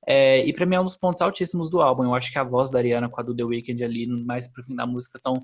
É, 0.06 0.46
e 0.46 0.54
pra 0.54 0.66
mim 0.66 0.76
é 0.76 0.80
um 0.80 0.84
dos 0.84 0.98
pontos 0.98 1.22
altíssimos 1.22 1.70
do 1.70 1.82
álbum. 1.82 2.04
Eu 2.04 2.14
acho 2.14 2.32
que 2.32 2.38
a 2.38 2.44
voz 2.44 2.70
da 2.70 2.78
Ariana 2.78 3.10
com 3.10 3.20
a 3.20 3.24
do 3.24 3.36
The 3.36 3.44
Weeknd 3.44 3.84
ali, 3.84 4.06
mais 4.08 4.48
pro 4.48 4.64
fim 4.64 4.76
da 4.76 4.86
música, 4.86 5.18
estão 5.18 5.44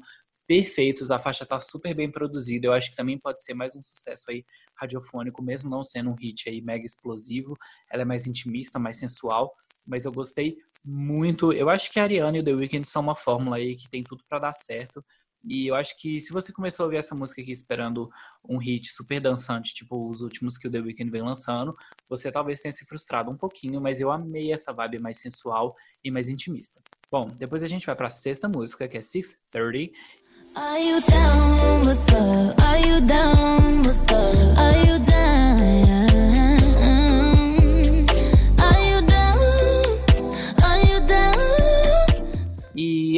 perfeitos. 0.49 1.11
A 1.11 1.19
faixa 1.19 1.45
tá 1.45 1.61
super 1.61 1.93
bem 1.93 2.09
produzida. 2.09 2.65
Eu 2.65 2.73
acho 2.73 2.89
que 2.89 2.95
também 2.95 3.19
pode 3.19 3.43
ser 3.43 3.53
mais 3.53 3.75
um 3.75 3.83
sucesso 3.83 4.31
aí 4.31 4.43
radiofônico, 4.73 5.43
mesmo 5.43 5.69
não 5.69 5.83
sendo 5.83 6.09
um 6.09 6.15
hit 6.15 6.49
aí 6.49 6.59
mega 6.59 6.83
explosivo. 6.83 7.55
Ela 7.87 8.01
é 8.01 8.05
mais 8.05 8.25
intimista, 8.25 8.79
mais 8.79 8.97
sensual. 8.97 9.53
Mas 9.85 10.05
eu 10.05 10.11
gostei 10.11 10.57
muito. 10.83 11.53
Eu 11.53 11.69
acho 11.69 11.91
que 11.91 11.99
a 11.99 12.03
Ariana 12.03 12.35
e 12.35 12.39
o 12.39 12.43
The 12.43 12.53
Weeknd 12.53 12.87
são 12.87 13.03
uma 13.03 13.15
fórmula 13.15 13.57
aí 13.57 13.75
que 13.75 13.87
tem 13.91 14.03
tudo 14.03 14.23
para 14.27 14.39
dar 14.39 14.53
certo. 14.55 15.05
E 15.43 15.67
eu 15.67 15.75
acho 15.75 15.95
que 15.95 16.19
se 16.19 16.33
você 16.33 16.51
começou 16.51 16.83
a 16.83 16.87
ouvir 16.87 16.97
essa 16.97 17.13
música 17.13 17.43
aqui 17.43 17.51
esperando 17.51 18.09
um 18.43 18.57
hit 18.57 18.87
super 18.87 19.21
dançante, 19.21 19.75
tipo 19.75 20.09
os 20.09 20.21
últimos 20.21 20.57
que 20.57 20.67
o 20.67 20.71
The 20.71 20.79
Weeknd 20.79 21.11
vem 21.11 21.21
lançando, 21.21 21.77
você 22.09 22.31
talvez 22.31 22.59
tenha 22.59 22.71
se 22.71 22.85
frustrado 22.85 23.29
um 23.29 23.37
pouquinho, 23.37 23.79
mas 23.79 24.01
eu 24.01 24.11
amei 24.11 24.51
essa 24.51 24.73
vibe 24.73 24.97
mais 24.97 25.19
sensual 25.19 25.75
e 26.03 26.09
mais 26.09 26.27
intimista. 26.27 26.81
Bom, 27.11 27.29
depois 27.29 27.63
a 27.63 27.67
gente 27.67 27.87
vai 27.87 27.95
para 27.95 28.07
a 28.07 28.11
sexta 28.11 28.47
música, 28.47 28.87
que 28.87 28.95
é 28.95 29.01
630. 29.01 29.91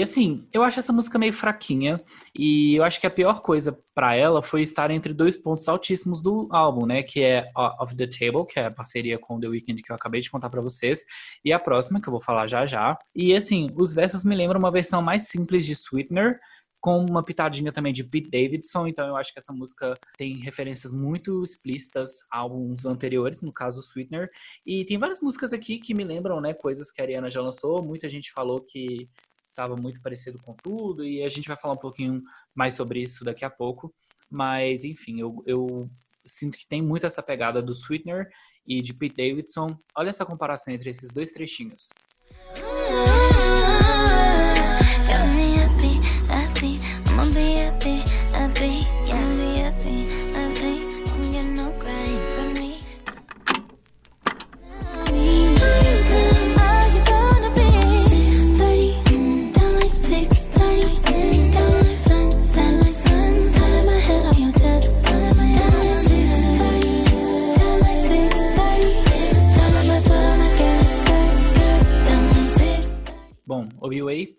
E 0.01 0.03
assim, 0.03 0.47
eu 0.51 0.63
acho 0.63 0.79
essa 0.79 0.91
música 0.91 1.19
meio 1.19 1.31
fraquinha. 1.31 2.01
E 2.35 2.75
eu 2.75 2.83
acho 2.83 2.99
que 2.99 3.05
a 3.05 3.11
pior 3.11 3.41
coisa 3.41 3.77
para 3.93 4.15
ela 4.15 4.41
foi 4.41 4.63
estar 4.63 4.89
entre 4.89 5.13
dois 5.13 5.37
pontos 5.37 5.67
altíssimos 5.69 6.21
do 6.21 6.47
álbum, 6.51 6.85
né? 6.87 7.03
Que 7.03 7.21
é 7.21 7.51
Of 7.79 7.95
the 7.95 8.07
Table, 8.07 8.47
que 8.47 8.59
é 8.59 8.65
a 8.65 8.71
parceria 8.71 9.19
com 9.19 9.39
The 9.39 9.47
Weeknd 9.47 9.81
que 9.83 9.91
eu 9.91 9.95
acabei 9.95 10.19
de 10.21 10.31
contar 10.31 10.49
para 10.49 10.61
vocês. 10.61 11.05
E 11.45 11.53
a 11.53 11.59
próxima, 11.59 12.01
que 12.01 12.07
eu 12.07 12.11
vou 12.11 12.21
falar 12.21 12.47
já 12.47 12.65
já. 12.65 12.97
E 13.15 13.33
assim, 13.35 13.69
os 13.75 13.93
versos 13.93 14.25
me 14.25 14.35
lembram 14.35 14.59
uma 14.59 14.71
versão 14.71 15.01
mais 15.01 15.27
simples 15.27 15.65
de 15.65 15.73
Sweetener 15.73 16.39
com 16.81 17.05
uma 17.05 17.23
pitadinha 17.23 17.71
também 17.71 17.93
de 17.93 18.03
Pete 18.03 18.29
Davidson, 18.29 18.87
então 18.87 19.07
eu 19.07 19.15
acho 19.15 19.31
que 19.31 19.39
essa 19.39 19.53
música 19.53 19.95
tem 20.17 20.37
referências 20.37 20.91
muito 20.91 21.43
explícitas 21.43 22.21
a 22.31 22.39
álbuns 22.39 22.87
anteriores, 22.87 23.43
no 23.43 23.53
caso 23.53 23.81
Sweetener, 23.81 24.29
e 24.65 24.83
tem 24.83 24.97
várias 24.97 25.21
músicas 25.21 25.53
aqui 25.53 25.77
que 25.77 25.93
me 25.93 26.03
lembram, 26.03 26.41
né, 26.41 26.53
coisas 26.53 26.91
que 26.91 26.99
a 26.99 27.03
Ariana 27.03 27.29
já 27.29 27.39
lançou, 27.39 27.83
muita 27.83 28.09
gente 28.09 28.31
falou 28.31 28.59
que 28.59 29.07
estava 29.51 29.75
muito 29.75 30.01
parecido 30.01 30.39
com 30.41 30.55
tudo, 30.55 31.05
e 31.05 31.23
a 31.23 31.29
gente 31.29 31.47
vai 31.47 31.55
falar 31.55 31.75
um 31.75 31.77
pouquinho 31.77 32.23
mais 32.55 32.73
sobre 32.73 33.01
isso 33.01 33.23
daqui 33.23 33.45
a 33.45 33.49
pouco. 33.49 33.93
Mas, 34.29 34.83
enfim, 34.83 35.19
eu, 35.19 35.43
eu 35.45 35.89
sinto 36.25 36.57
que 36.57 36.65
tem 36.65 36.81
muito 36.81 37.05
essa 37.05 37.21
pegada 37.21 37.61
do 37.61 37.73
Sweetener 37.73 38.29
e 38.65 38.81
de 38.81 38.93
Pete 38.93 39.17
Davidson. 39.17 39.77
Olha 39.95 40.09
essa 40.09 40.25
comparação 40.25 40.73
entre 40.73 40.89
esses 40.89 41.11
dois 41.11 41.31
trechinhos. 41.31 41.89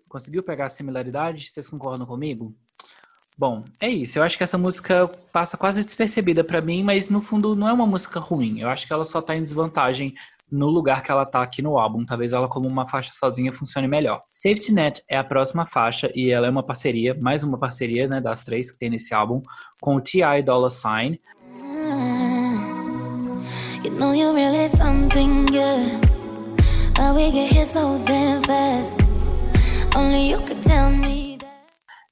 Conseguiu 0.07 0.43
pegar 0.43 0.65
a 0.65 0.69
similaridade? 0.69 1.49
Vocês 1.49 1.67
concordam 1.67 2.05
comigo? 2.07 2.55
Bom, 3.37 3.63
é 3.79 3.89
isso. 3.89 4.19
Eu 4.19 4.23
acho 4.23 4.37
que 4.37 4.43
essa 4.43 4.57
música 4.57 5.07
passa 5.31 5.57
quase 5.57 5.83
despercebida 5.83 6.43
para 6.43 6.61
mim, 6.61 6.83
mas 6.83 7.09
no 7.09 7.19
fundo 7.19 7.55
não 7.55 7.67
é 7.67 7.73
uma 7.73 7.87
música 7.87 8.19
ruim. 8.19 8.59
Eu 8.59 8.69
acho 8.69 8.85
que 8.85 8.93
ela 8.93 9.05
só 9.05 9.21
tá 9.21 9.35
em 9.35 9.41
desvantagem 9.41 10.13
no 10.51 10.67
lugar 10.67 11.01
que 11.01 11.11
ela 11.11 11.25
tá 11.25 11.41
aqui 11.41 11.61
no 11.61 11.79
álbum. 11.79 12.05
Talvez 12.05 12.31
ela 12.31 12.47
como 12.47 12.67
uma 12.67 12.87
faixa 12.87 13.11
sozinha 13.13 13.51
funcione 13.51 13.87
melhor. 13.87 14.21
Safety 14.31 14.71
Net 14.71 15.03
é 15.09 15.17
a 15.17 15.23
próxima 15.23 15.65
faixa 15.65 16.11
e 16.13 16.29
ela 16.29 16.45
é 16.45 16.49
uma 16.49 16.63
parceria, 16.63 17.17
mais 17.19 17.43
uma 17.43 17.57
parceria, 17.57 18.07
né, 18.07 18.21
das 18.21 18.45
três 18.45 18.71
que 18.71 18.77
tem 18.77 18.91
nesse 18.91 19.15
álbum, 19.15 19.41
com 19.81 19.95
o 19.95 20.01
T.I. 20.01 20.43
Dollar 20.43 20.69
Sign. 20.69 21.19
You 23.83 23.91
know 23.99 24.13
really 24.13 24.67
something 24.69 25.45
good. 25.47 26.13
How 26.97 27.13
we 27.15 27.31
get 27.31 27.51
here 27.51 27.65
so 27.65 27.97
damn 28.05 28.41
fast. 28.43 29.02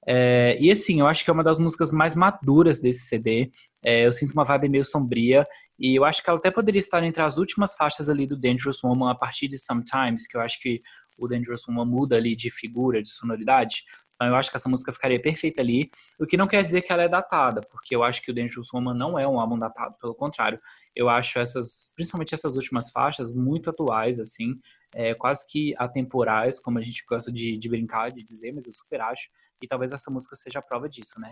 É, 0.07 0.55
e 0.59 0.69
assim, 0.69 0.99
eu 0.99 1.07
acho 1.07 1.23
que 1.23 1.31
é 1.31 1.33
uma 1.33 1.43
das 1.43 1.57
músicas 1.57 1.91
mais 1.91 2.15
maduras 2.15 2.79
desse 2.79 3.05
CD. 3.05 3.51
É, 3.83 4.05
eu 4.05 4.11
sinto 4.11 4.33
uma 4.33 4.45
vibe 4.45 4.69
meio 4.69 4.85
sombria. 4.85 5.47
E 5.79 5.95
eu 5.97 6.05
acho 6.05 6.23
que 6.23 6.29
ela 6.29 6.37
até 6.37 6.51
poderia 6.51 6.79
estar 6.79 7.03
entre 7.03 7.23
as 7.23 7.37
últimas 7.37 7.75
faixas 7.75 8.07
ali 8.07 8.27
do 8.27 8.37
Dangerous 8.37 8.83
Woman 8.83 9.09
a 9.09 9.15
partir 9.15 9.47
de 9.47 9.57
Sometimes, 9.57 10.27
que 10.27 10.37
eu 10.37 10.41
acho 10.41 10.61
que 10.61 10.81
o 11.17 11.27
Dangerous 11.27 11.67
Woman 11.67 11.85
muda 11.85 12.15
ali 12.15 12.35
de 12.35 12.51
figura, 12.51 13.01
de 13.01 13.09
sonoridade. 13.09 13.83
Então 14.13 14.27
eu 14.27 14.35
acho 14.35 14.51
que 14.51 14.57
essa 14.57 14.69
música 14.69 14.93
ficaria 14.93 15.19
perfeita 15.19 15.61
ali. 15.61 15.89
O 16.19 16.27
que 16.27 16.37
não 16.37 16.47
quer 16.47 16.61
dizer 16.61 16.83
que 16.83 16.93
ela 16.93 17.01
é 17.01 17.09
datada, 17.09 17.61
porque 17.61 17.95
eu 17.95 18.03
acho 18.03 18.21
que 18.21 18.29
o 18.29 18.33
Dangerous 18.35 18.71
Woman 18.71 18.93
não 18.93 19.17
é 19.17 19.27
um 19.27 19.39
álbum 19.39 19.57
datado, 19.57 19.95
pelo 19.99 20.13
contrário. 20.13 20.59
Eu 20.95 21.09
acho 21.09 21.39
essas, 21.39 21.91
principalmente 21.95 22.35
essas 22.35 22.55
últimas 22.55 22.91
faixas, 22.91 23.33
muito 23.33 23.71
atuais, 23.71 24.19
assim, 24.19 24.53
é, 24.93 25.13
quase 25.13 25.47
que 25.47 25.73
atemporais, 25.77 26.59
como 26.59 26.77
a 26.79 26.81
gente 26.81 27.03
gosta 27.07 27.31
de, 27.31 27.57
de 27.57 27.69
brincar, 27.69 28.11
de 28.11 28.23
dizer, 28.23 28.51
mas 28.53 28.65
eu 28.65 28.73
super 28.73 29.01
acho. 29.01 29.29
E 29.61 29.67
talvez 29.67 29.91
essa 29.91 30.09
música 30.09 30.35
seja 30.35 30.59
a 30.59 30.61
prova 30.61 30.89
disso, 30.89 31.19
né? 31.19 31.31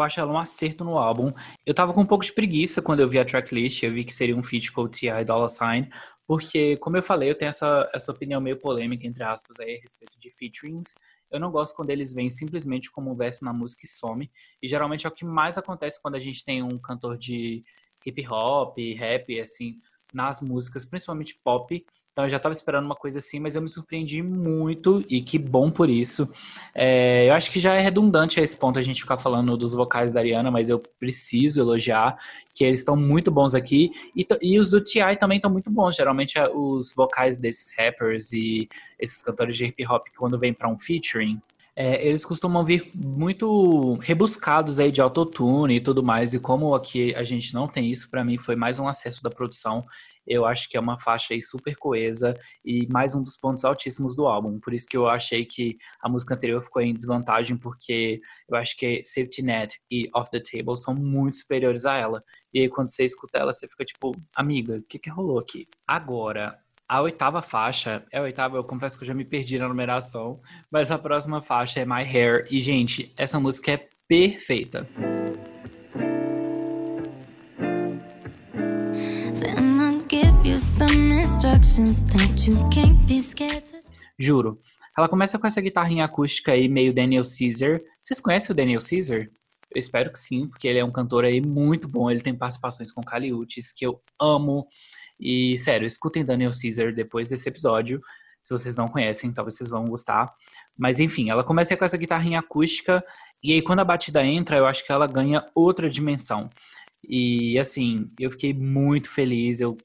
Eu 0.00 0.04
acho 0.04 0.20
ela 0.20 0.32
um 0.32 0.38
acerto 0.38 0.84
no 0.84 0.96
álbum. 0.96 1.32
Eu 1.64 1.74
tava 1.74 1.92
com 1.92 2.00
um 2.00 2.06
pouco 2.06 2.24
de 2.24 2.32
preguiça 2.32 2.80
quando 2.80 3.00
eu 3.00 3.08
vi 3.08 3.18
a 3.18 3.24
tracklist. 3.24 3.82
Eu 3.82 3.92
vi 3.92 4.04
que 4.04 4.14
seria 4.14 4.36
um 4.36 4.42
feat 4.42 4.72
com 4.72 4.82
o 4.82 4.88
T.I. 4.88 5.24
Dollar 5.24 5.48
Sign. 5.48 5.90
Porque, 6.26 6.76
como 6.78 6.96
eu 6.96 7.02
falei, 7.02 7.28
eu 7.28 7.34
tenho 7.34 7.48
essa, 7.48 7.90
essa 7.92 8.12
opinião 8.12 8.40
meio 8.40 8.56
polêmica, 8.56 9.06
entre 9.06 9.22
aspas, 9.22 9.58
aí, 9.60 9.76
a 9.76 9.80
respeito 9.80 10.18
de 10.18 10.30
featurings. 10.30 10.94
Eu 11.30 11.38
não 11.38 11.50
gosto 11.50 11.74
quando 11.74 11.90
eles 11.90 12.12
vêm 12.12 12.30
simplesmente 12.30 12.90
como 12.90 13.10
um 13.10 13.14
verso 13.14 13.44
na 13.44 13.52
música 13.52 13.84
e 13.84 13.88
some. 13.88 14.30
E 14.62 14.68
geralmente 14.68 15.06
é 15.06 15.08
o 15.08 15.12
que 15.12 15.24
mais 15.24 15.58
acontece 15.58 16.00
quando 16.00 16.14
a 16.14 16.20
gente 16.20 16.44
tem 16.44 16.62
um 16.62 16.78
cantor 16.78 17.18
de 17.18 17.64
hip 18.06 18.26
hop, 18.28 18.78
rap, 18.96 19.40
assim, 19.40 19.80
nas 20.14 20.40
músicas, 20.40 20.84
principalmente 20.84 21.38
pop, 21.44 21.84
então 22.20 22.26
eu 22.26 22.30
já 22.30 22.36
estava 22.36 22.52
esperando 22.52 22.84
uma 22.84 22.94
coisa 22.94 23.18
assim, 23.18 23.40
mas 23.40 23.56
eu 23.56 23.62
me 23.62 23.68
surpreendi 23.68 24.22
muito 24.22 25.02
e 25.08 25.22
que 25.22 25.38
bom 25.38 25.70
por 25.70 25.88
isso. 25.88 26.28
É, 26.74 27.28
eu 27.28 27.32
acho 27.32 27.50
que 27.50 27.58
já 27.58 27.74
é 27.74 27.80
redundante 27.80 28.38
a 28.38 28.42
esse 28.42 28.56
ponto 28.56 28.78
a 28.78 28.82
gente 28.82 29.00
ficar 29.00 29.16
falando 29.16 29.56
dos 29.56 29.72
vocais 29.72 30.12
da 30.12 30.20
Ariana, 30.20 30.50
mas 30.50 30.68
eu 30.68 30.78
preciso 30.78 31.60
elogiar 31.60 32.16
que 32.54 32.62
eles 32.62 32.80
estão 32.80 32.94
muito 32.94 33.30
bons 33.30 33.54
aqui 33.54 33.90
e, 34.14 34.26
e 34.42 34.58
os 34.58 34.70
do 34.70 34.82
T.I. 34.82 35.16
também 35.16 35.36
estão 35.36 35.50
muito 35.50 35.70
bons. 35.70 35.96
Geralmente 35.96 36.38
é 36.38 36.46
os 36.46 36.94
vocais 36.94 37.38
desses 37.38 37.74
rappers 37.74 38.32
e 38.32 38.68
esses 38.98 39.22
cantores 39.22 39.56
de 39.56 39.64
hip 39.64 39.86
hop 39.86 40.06
quando 40.18 40.38
vem 40.38 40.52
para 40.52 40.68
um 40.68 40.76
featuring, 40.76 41.40
é, 41.74 42.06
eles 42.06 42.24
costumam 42.24 42.62
vir 42.62 42.90
muito 42.94 43.94
rebuscados 44.02 44.78
aí 44.78 44.92
de 44.92 45.00
autotune 45.00 45.76
e 45.76 45.80
tudo 45.80 46.02
mais, 46.02 46.34
e 46.34 46.38
como 46.38 46.74
aqui 46.74 47.14
a 47.14 47.22
gente 47.22 47.54
não 47.54 47.66
tem 47.66 47.90
isso, 47.90 48.10
para 48.10 48.22
mim 48.22 48.36
foi 48.36 48.54
mais 48.54 48.78
um 48.78 48.86
acesso 48.86 49.22
da 49.22 49.30
produção 49.30 49.86
eu 50.30 50.46
acho 50.46 50.68
que 50.68 50.76
é 50.76 50.80
uma 50.80 50.96
faixa 50.96 51.34
aí 51.34 51.42
super 51.42 51.74
coesa 51.74 52.38
e 52.64 52.86
mais 52.86 53.16
um 53.16 53.22
dos 53.22 53.36
pontos 53.36 53.64
altíssimos 53.64 54.14
do 54.14 54.28
álbum. 54.28 54.60
Por 54.60 54.72
isso 54.72 54.86
que 54.88 54.96
eu 54.96 55.08
achei 55.08 55.44
que 55.44 55.76
a 56.00 56.08
música 56.08 56.34
anterior 56.34 56.62
ficou 56.62 56.80
em 56.80 56.94
desvantagem, 56.94 57.56
porque 57.56 58.20
eu 58.48 58.56
acho 58.56 58.76
que 58.76 59.02
Safety 59.04 59.42
Net 59.42 59.76
e 59.90 60.08
Off 60.14 60.30
the 60.30 60.40
Table 60.40 60.76
são 60.76 60.94
muito 60.94 61.38
superiores 61.38 61.84
a 61.84 61.96
ela. 61.96 62.22
E 62.54 62.60
aí 62.60 62.68
quando 62.68 62.92
você 62.92 63.04
escuta 63.04 63.38
ela, 63.38 63.52
você 63.52 63.66
fica 63.68 63.84
tipo, 63.84 64.12
amiga, 64.36 64.76
o 64.76 64.82
que, 64.84 65.00
que 65.00 65.10
rolou 65.10 65.40
aqui? 65.40 65.66
Agora, 65.84 66.56
a 66.88 67.02
oitava 67.02 67.42
faixa, 67.42 68.04
é 68.12 68.18
a 68.18 68.22
oitava, 68.22 68.56
eu 68.56 68.64
confesso 68.64 68.96
que 68.96 69.02
eu 69.02 69.08
já 69.08 69.14
me 69.14 69.24
perdi 69.24 69.58
na 69.58 69.66
numeração, 69.66 70.40
mas 70.70 70.92
a 70.92 70.98
próxima 70.98 71.42
faixa 71.42 71.80
é 71.80 71.84
My 71.84 72.02
Hair. 72.02 72.46
E, 72.48 72.60
gente, 72.60 73.12
essa 73.16 73.40
música 73.40 73.72
é 73.72 73.88
perfeita. 74.06 74.88
Juro. 84.18 84.60
Ela 84.98 85.08
começa 85.08 85.38
com 85.38 85.46
essa 85.46 85.60
guitarrinha 85.60 86.04
acústica 86.04 86.50
aí, 86.50 86.68
meio 86.68 86.92
Daniel 86.92 87.22
Caesar. 87.22 87.80
Vocês 88.02 88.18
conhecem 88.18 88.50
o 88.50 88.54
Daniel 88.56 88.80
Caesar? 88.80 89.28
Eu 89.72 89.78
espero 89.78 90.12
que 90.12 90.18
sim, 90.18 90.48
porque 90.48 90.66
ele 90.66 90.80
é 90.80 90.84
um 90.84 90.90
cantor 90.90 91.24
aí 91.24 91.40
muito 91.40 91.86
bom. 91.86 92.10
Ele 92.10 92.20
tem 92.20 92.34
participações 92.34 92.90
com 92.90 93.00
Kali 93.00 93.32
Uchis, 93.32 93.70
que 93.70 93.86
eu 93.86 94.02
amo. 94.20 94.66
E, 95.20 95.56
sério, 95.56 95.86
escutem 95.86 96.24
Daniel 96.24 96.50
Caesar 96.50 96.92
depois 96.92 97.28
desse 97.28 97.48
episódio. 97.48 98.00
Se 98.42 98.52
vocês 98.52 98.76
não 98.76 98.88
conhecem, 98.88 99.32
talvez 99.32 99.54
vocês 99.54 99.70
vão 99.70 99.86
gostar. 99.86 100.34
Mas, 100.76 100.98
enfim, 100.98 101.30
ela 101.30 101.44
começa 101.44 101.76
com 101.76 101.84
essa 101.84 101.96
guitarrinha 101.96 102.40
acústica. 102.40 103.04
E 103.40 103.52
aí, 103.52 103.62
quando 103.62 103.80
a 103.80 103.84
batida 103.84 104.26
entra, 104.26 104.56
eu 104.56 104.66
acho 104.66 104.84
que 104.84 104.90
ela 104.90 105.06
ganha 105.06 105.46
outra 105.54 105.88
dimensão. 105.88 106.50
E, 107.08 107.56
assim, 107.56 108.10
eu 108.18 108.32
fiquei 108.32 108.52
muito 108.52 109.08
feliz. 109.08 109.60
Eu 109.60 109.78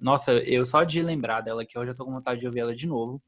nossa, 0.00 0.32
eu 0.32 0.64
só 0.64 0.84
de 0.84 1.02
lembrar 1.02 1.40
dela 1.40 1.62
aqui, 1.62 1.76
eu 1.76 1.84
já 1.84 1.94
tô 1.94 2.04
com 2.04 2.12
vontade 2.12 2.40
de 2.40 2.46
ouvir 2.46 2.60
ela 2.60 2.74
de 2.74 2.86
novo. 2.86 3.20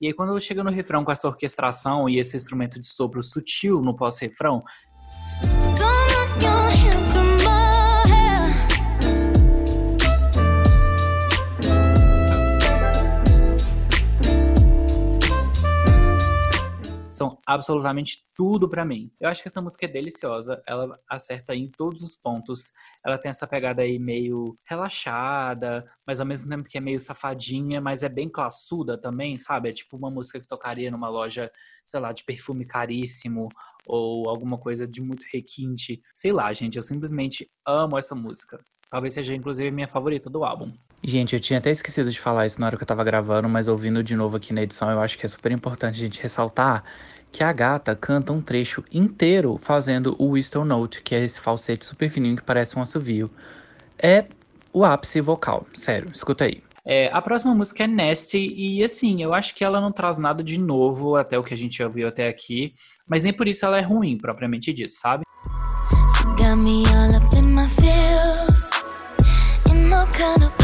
E 0.00 0.06
aí, 0.06 0.14
quando 0.14 0.40
chega 0.40 0.64
no 0.64 0.70
refrão 0.70 1.04
com 1.04 1.12
essa 1.12 1.28
orquestração 1.28 2.08
e 2.08 2.18
esse 2.18 2.34
instrumento 2.34 2.80
de 2.80 2.86
sopro 2.86 3.22
sutil 3.22 3.82
no 3.82 3.94
pós-refrão, 3.94 4.64
absolutamente 17.52 18.24
tudo 18.32 18.68
para 18.68 18.84
mim. 18.84 19.10
Eu 19.18 19.28
acho 19.28 19.42
que 19.42 19.48
essa 19.48 19.60
música 19.60 19.84
é 19.84 19.88
deliciosa, 19.88 20.62
ela 20.68 20.96
acerta 21.08 21.52
em 21.52 21.68
todos 21.68 22.00
os 22.00 22.14
pontos. 22.14 22.70
Ela 23.04 23.18
tem 23.18 23.28
essa 23.28 23.44
pegada 23.44 23.82
aí 23.82 23.98
meio 23.98 24.56
relaxada, 24.64 25.84
mas 26.06 26.20
ao 26.20 26.26
mesmo 26.26 26.48
tempo 26.48 26.68
que 26.68 26.78
é 26.78 26.80
meio 26.80 27.00
safadinha, 27.00 27.80
mas 27.80 28.04
é 28.04 28.08
bem 28.08 28.28
classuda 28.28 28.96
também, 28.96 29.36
sabe? 29.36 29.68
É 29.68 29.72
tipo 29.72 29.96
uma 29.96 30.10
música 30.10 30.40
que 30.40 30.46
tocaria 30.46 30.92
numa 30.92 31.08
loja, 31.08 31.50
sei 31.84 31.98
lá, 31.98 32.12
de 32.12 32.22
perfume 32.22 32.64
caríssimo 32.64 33.48
ou 33.84 34.28
alguma 34.28 34.56
coisa 34.56 34.86
de 34.86 35.02
muito 35.02 35.26
requinte. 35.32 36.00
Sei 36.14 36.30
lá, 36.30 36.52
gente, 36.52 36.76
eu 36.76 36.82
simplesmente 36.84 37.50
amo 37.66 37.98
essa 37.98 38.14
música. 38.14 38.60
Talvez 38.88 39.14
seja 39.14 39.34
inclusive 39.34 39.72
minha 39.72 39.88
favorita 39.88 40.30
do 40.30 40.44
álbum. 40.44 40.72
Gente, 41.02 41.34
eu 41.34 41.40
tinha 41.40 41.58
até 41.58 41.70
esquecido 41.70 42.10
de 42.10 42.20
falar 42.20 42.46
isso 42.46 42.60
na 42.60 42.66
hora 42.66 42.76
que 42.76 42.82
eu 42.82 42.86
tava 42.86 43.02
gravando, 43.02 43.48
mas 43.48 43.66
ouvindo 43.66 44.04
de 44.04 44.14
novo 44.14 44.36
aqui 44.36 44.52
na 44.52 44.62
edição, 44.62 44.90
eu 44.90 45.00
acho 45.00 45.18
que 45.18 45.26
é 45.26 45.28
super 45.28 45.50
importante 45.50 45.96
a 45.96 45.98
gente 45.98 46.20
ressaltar 46.20 46.84
que 47.32 47.44
a 47.44 47.52
gata 47.52 47.94
canta 47.94 48.32
um 48.32 48.40
trecho 48.40 48.84
inteiro 48.92 49.58
fazendo 49.58 50.16
o 50.18 50.30
whistle 50.30 50.64
note, 50.64 51.02
que 51.02 51.14
é 51.14 51.24
esse 51.24 51.40
falsete 51.40 51.84
super 51.84 52.08
fininho 52.08 52.36
que 52.36 52.42
parece 52.42 52.78
um 52.78 52.82
assovio. 52.82 53.30
É 53.98 54.26
o 54.72 54.84
ápice 54.84 55.20
vocal, 55.20 55.66
sério, 55.74 56.10
escuta 56.12 56.44
aí. 56.44 56.62
É, 56.84 57.10
a 57.12 57.20
próxima 57.20 57.54
música 57.54 57.84
é 57.84 57.86
Nasty, 57.86 58.54
e 58.56 58.82
assim, 58.82 59.22
eu 59.22 59.34
acho 59.34 59.54
que 59.54 59.62
ela 59.62 59.80
não 59.80 59.92
traz 59.92 60.16
nada 60.16 60.42
de 60.42 60.58
novo 60.58 61.16
até 61.16 61.38
o 61.38 61.44
que 61.44 61.54
a 61.54 61.56
gente 61.56 61.78
já 61.78 61.86
ouviu 61.86 62.08
até 62.08 62.26
aqui, 62.26 62.74
mas 63.06 63.22
nem 63.22 63.32
por 63.32 63.46
isso 63.46 63.64
ela 63.64 63.78
é 63.78 63.82
ruim, 63.82 64.16
propriamente 64.16 64.72
dito, 64.72 64.94
sabe? 64.94 65.24
Got 66.38 66.64
me 66.64 66.82
all 66.96 67.14
up 67.14 67.36
in 67.36 67.50
my 67.50 67.68
feels, 67.68 68.70
in 69.70 69.88
no 69.88 70.06
kind 70.06 70.42
of 70.42 70.60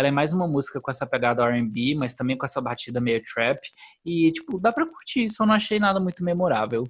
ela 0.00 0.08
é 0.08 0.10
mais 0.10 0.32
uma 0.32 0.48
música 0.48 0.80
com 0.80 0.90
essa 0.90 1.06
pegada 1.06 1.44
R&B, 1.44 1.94
mas 1.94 2.14
também 2.14 2.36
com 2.36 2.46
essa 2.46 2.60
batida 2.60 3.00
meio 3.00 3.22
trap. 3.22 3.60
E, 4.04 4.32
tipo, 4.32 4.58
dá 4.58 4.72
pra 4.72 4.86
curtir, 4.86 5.28
só 5.28 5.44
não 5.44 5.54
achei 5.54 5.78
nada 5.78 6.00
muito 6.00 6.24
memorável. 6.24 6.84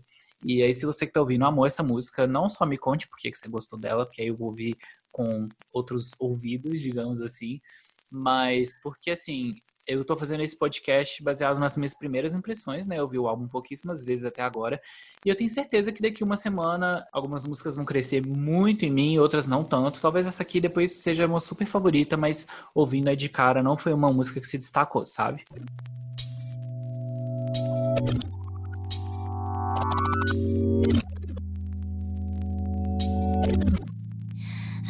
E 0.45 0.63
aí, 0.63 0.73
se 0.73 0.87
você 0.87 1.07
que 1.07 1.13
tá 1.13 1.21
ouvindo 1.21 1.45
amou 1.45 1.67
essa 1.67 1.83
música, 1.83 2.27
não 2.27 2.49
só 2.49 2.65
me 2.65 2.79
conte 2.79 3.09
por 3.09 3.19
que 3.19 3.35
você 3.35 3.49
gostou 3.49 3.79
dela, 3.79 4.07
porque 4.07 4.23
aí 4.23 4.29
eu 4.29 4.37
vou 4.37 4.49
ouvir 4.49 4.77
com 5.11 5.49
outros 5.73 6.13
ouvidos, 6.21 6.81
digamos 6.81 7.21
assim. 7.21 7.61
Mas 8.09 8.73
porque, 8.81 9.11
assim, 9.11 9.57
eu 9.91 10.05
tô 10.05 10.17
fazendo 10.17 10.43
esse 10.43 10.57
podcast 10.57 11.23
baseado 11.23 11.59
nas 11.59 11.77
minhas 11.77 11.95
primeiras 11.95 12.33
impressões, 12.33 12.87
né? 12.87 12.99
Eu 12.99 13.09
vi 13.09 13.19
o 13.19 13.27
álbum 13.27 13.49
pouquíssimas 13.49 14.05
vezes 14.05 14.25
até 14.25 14.43
agora. 14.43 14.81
E 15.25 15.29
eu 15.29 15.37
tenho 15.37 15.51
certeza 15.51 15.91
que 15.91 16.01
daqui 16.01 16.23
uma 16.23 16.37
semana 16.37 17.05
algumas 17.13 17.45
músicas 17.45 17.75
vão 17.75 17.85
crescer 17.85 18.25
muito 18.25 18.85
em 18.85 18.91
mim, 18.91 19.19
outras 19.19 19.47
não 19.47 19.65
tanto. 19.65 20.01
Talvez 20.01 20.27
essa 20.27 20.43
aqui 20.43 20.61
depois 20.61 20.93
seja 21.03 21.27
uma 21.27 21.41
super 21.41 21.67
favorita, 21.67 22.17
mas 22.17 22.47
ouvindo 22.75 23.09
aí 23.09 23.17
de 23.17 23.29
cara 23.29 23.63
não 23.63 23.77
foi 23.77 23.93
uma 23.93 24.13
música 24.13 24.41
que 24.41 24.47
se 24.47 24.59
destacou, 24.59 25.05
sabe? 25.05 25.45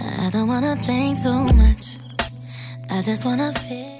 I 0.02 0.30
don't 0.30 0.48
wanna 0.48 0.76
think 0.76 1.16
so 1.18 1.44
much. 1.54 1.98
I 2.90 3.02
just 3.02 3.24
wanna 3.24 3.52
feel. 3.52 3.99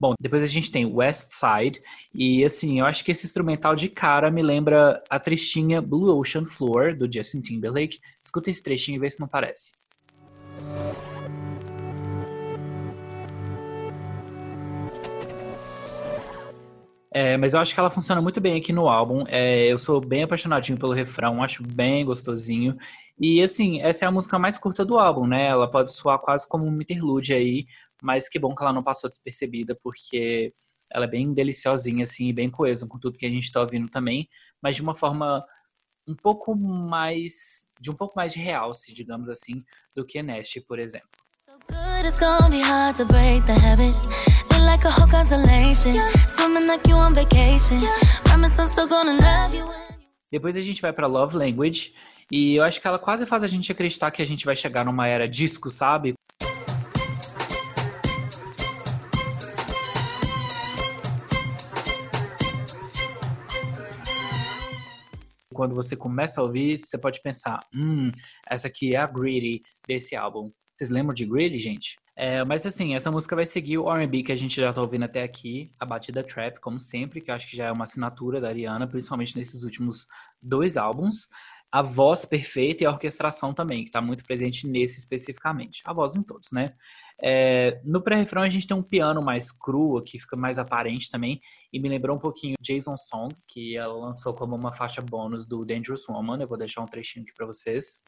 Bom, 0.00 0.14
depois 0.20 0.44
a 0.44 0.46
gente 0.46 0.70
tem 0.70 0.86
West 0.86 1.32
Side, 1.32 1.82
e 2.14 2.44
assim, 2.44 2.78
eu 2.78 2.86
acho 2.86 3.04
que 3.04 3.10
esse 3.10 3.26
instrumental 3.26 3.74
de 3.74 3.88
cara 3.88 4.30
me 4.30 4.42
lembra 4.42 5.02
a 5.10 5.18
trechinha 5.18 5.82
Blue 5.82 6.16
Ocean 6.16 6.46
Floor, 6.46 6.96
do 6.96 7.12
Justin 7.12 7.40
Timberlake. 7.40 7.98
Escuta 8.22 8.48
esse 8.48 8.62
trechinho 8.62 8.94
e 8.94 9.00
vê 9.00 9.10
se 9.10 9.18
não 9.18 9.26
parece. 9.26 9.72
É, 17.10 17.36
mas 17.36 17.54
eu 17.54 17.58
acho 17.58 17.74
que 17.74 17.80
ela 17.80 17.90
funciona 17.90 18.22
muito 18.22 18.40
bem 18.40 18.56
aqui 18.56 18.72
no 18.72 18.88
álbum. 18.88 19.24
É, 19.26 19.66
eu 19.66 19.78
sou 19.78 20.00
bem 20.00 20.22
apaixonadinho 20.22 20.78
pelo 20.78 20.92
refrão, 20.92 21.42
acho 21.42 21.64
bem 21.64 22.04
gostosinho. 22.04 22.76
E 23.18 23.42
assim, 23.42 23.80
essa 23.80 24.04
é 24.04 24.08
a 24.08 24.12
música 24.12 24.38
mais 24.38 24.56
curta 24.56 24.84
do 24.84 24.96
álbum, 24.96 25.26
né? 25.26 25.48
Ela 25.48 25.68
pode 25.68 25.92
soar 25.92 26.20
quase 26.20 26.46
como 26.46 26.64
um 26.64 26.80
interlude 26.80 27.32
aí, 27.34 27.66
mas 28.02 28.28
que 28.28 28.38
bom 28.38 28.54
que 28.54 28.62
ela 28.62 28.72
não 28.72 28.82
passou 28.82 29.08
despercebida, 29.08 29.78
porque 29.82 30.52
ela 30.90 31.04
é 31.04 31.08
bem 31.08 31.32
deliciosinha, 31.34 32.04
assim, 32.04 32.28
e 32.28 32.32
bem 32.32 32.50
coesa 32.50 32.86
com 32.86 32.98
tudo 32.98 33.18
que 33.18 33.26
a 33.26 33.30
gente 33.30 33.52
tá 33.52 33.60
ouvindo 33.60 33.90
também, 33.90 34.28
mas 34.62 34.76
de 34.76 34.82
uma 34.82 34.94
forma 34.94 35.44
um 36.06 36.14
pouco 36.14 36.56
mais. 36.56 37.68
de 37.78 37.90
um 37.90 37.94
pouco 37.94 38.14
mais 38.16 38.32
de 38.32 38.38
realce, 38.38 38.94
digamos 38.94 39.28
assim, 39.28 39.62
do 39.94 40.04
que 40.04 40.22
Nest, 40.22 40.60
por 40.62 40.78
exemplo. 40.78 41.08
Depois 50.30 50.56
a 50.56 50.60
gente 50.60 50.80
vai 50.80 50.92
para 50.92 51.06
Love 51.06 51.36
Language 51.36 51.94
e 52.30 52.56
eu 52.56 52.64
acho 52.64 52.80
que 52.80 52.86
ela 52.86 52.98
quase 52.98 53.24
faz 53.26 53.42
a 53.42 53.46
gente 53.46 53.70
acreditar 53.72 54.10
que 54.10 54.22
a 54.22 54.26
gente 54.26 54.44
vai 54.44 54.56
chegar 54.56 54.84
numa 54.84 55.06
era 55.06 55.28
disco, 55.28 55.70
sabe? 55.70 56.14
Quando 65.68 65.74
você 65.74 65.94
começa 65.94 66.40
a 66.40 66.44
ouvir, 66.44 66.78
você 66.78 66.96
pode 66.96 67.20
pensar, 67.20 67.60
hum, 67.74 68.10
essa 68.48 68.68
aqui 68.68 68.94
é 68.94 68.98
a 68.98 69.06
Greedy 69.06 69.60
desse 69.86 70.16
álbum. 70.16 70.50
Vocês 70.74 70.88
lembram 70.88 71.12
de 71.12 71.26
Greedy, 71.26 71.58
gente? 71.58 71.96
É, 72.16 72.42
mas 72.42 72.64
assim, 72.64 72.94
essa 72.94 73.10
música 73.10 73.36
vai 73.36 73.44
seguir 73.44 73.76
o 73.76 73.92
R&B 73.92 74.22
que 74.22 74.32
a 74.32 74.36
gente 74.36 74.58
já 74.58 74.72
tá 74.72 74.80
ouvindo 74.80 75.04
até 75.04 75.22
aqui, 75.22 75.70
a 75.78 75.84
batida 75.84 76.24
trap, 76.24 76.58
como 76.60 76.80
sempre, 76.80 77.20
que 77.20 77.30
eu 77.30 77.34
acho 77.34 77.46
que 77.46 77.56
já 77.56 77.66
é 77.66 77.72
uma 77.72 77.84
assinatura 77.84 78.40
da 78.40 78.48
Ariana, 78.48 78.86
principalmente 78.86 79.36
nesses 79.36 79.62
últimos 79.62 80.06
dois 80.40 80.76
álbuns. 80.78 81.28
A 81.70 81.82
voz 81.82 82.24
perfeita 82.24 82.82
e 82.82 82.86
a 82.86 82.90
orquestração 82.90 83.52
também, 83.52 83.84
que 83.84 83.90
tá 83.90 84.00
muito 84.00 84.24
presente 84.24 84.66
nesse 84.66 84.98
especificamente. 84.98 85.82
A 85.84 85.92
voz 85.92 86.16
em 86.16 86.22
todos, 86.22 86.50
né? 86.50 86.72
É, 87.20 87.80
no 87.84 88.00
pré-refrão 88.00 88.42
a 88.42 88.48
gente 88.48 88.66
tem 88.66 88.76
um 88.76 88.82
piano 88.82 89.20
mais 89.20 89.50
cru, 89.50 90.00
que 90.02 90.18
fica 90.18 90.36
mais 90.36 90.58
aparente 90.58 91.10
também, 91.10 91.40
e 91.72 91.80
me 91.80 91.88
lembrou 91.88 92.16
um 92.16 92.20
pouquinho 92.20 92.54
Jason 92.60 92.96
Song, 92.96 93.34
que 93.46 93.76
ela 93.76 93.94
lançou 93.94 94.34
como 94.34 94.54
uma 94.54 94.72
faixa 94.72 95.02
bônus 95.02 95.44
do 95.44 95.64
Dangerous 95.64 96.08
Woman. 96.08 96.40
Eu 96.40 96.48
vou 96.48 96.56
deixar 96.56 96.82
um 96.82 96.86
trechinho 96.86 97.24
aqui 97.24 97.34
para 97.34 97.46
vocês. 97.46 98.02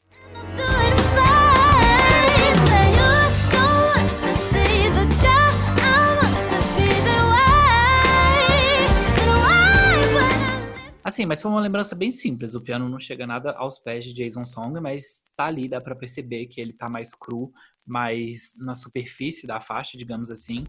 Assim, 11.03 11.25
mas 11.25 11.41
foi 11.41 11.51
uma 11.51 11.59
lembrança 11.59 11.93
bem 11.93 12.09
simples. 12.09 12.55
O 12.55 12.61
piano 12.61 12.87
não 12.87 12.97
chega 12.97 13.27
nada 13.27 13.51
aos 13.51 13.77
pés 13.77 14.05
de 14.05 14.13
Jason 14.13 14.45
Song, 14.45 14.79
mas 14.79 15.23
tá 15.35 15.45
ali, 15.45 15.67
dá 15.67 15.81
para 15.81 15.93
perceber 15.93 16.45
que 16.45 16.61
ele 16.61 16.71
tá 16.71 16.87
mais 16.87 17.13
cru, 17.13 17.51
mais 17.85 18.55
na 18.57 18.75
superfície 18.75 19.47
da 19.47 19.59
faixa, 19.59 19.97
digamos 19.97 20.31
assim. 20.31 20.65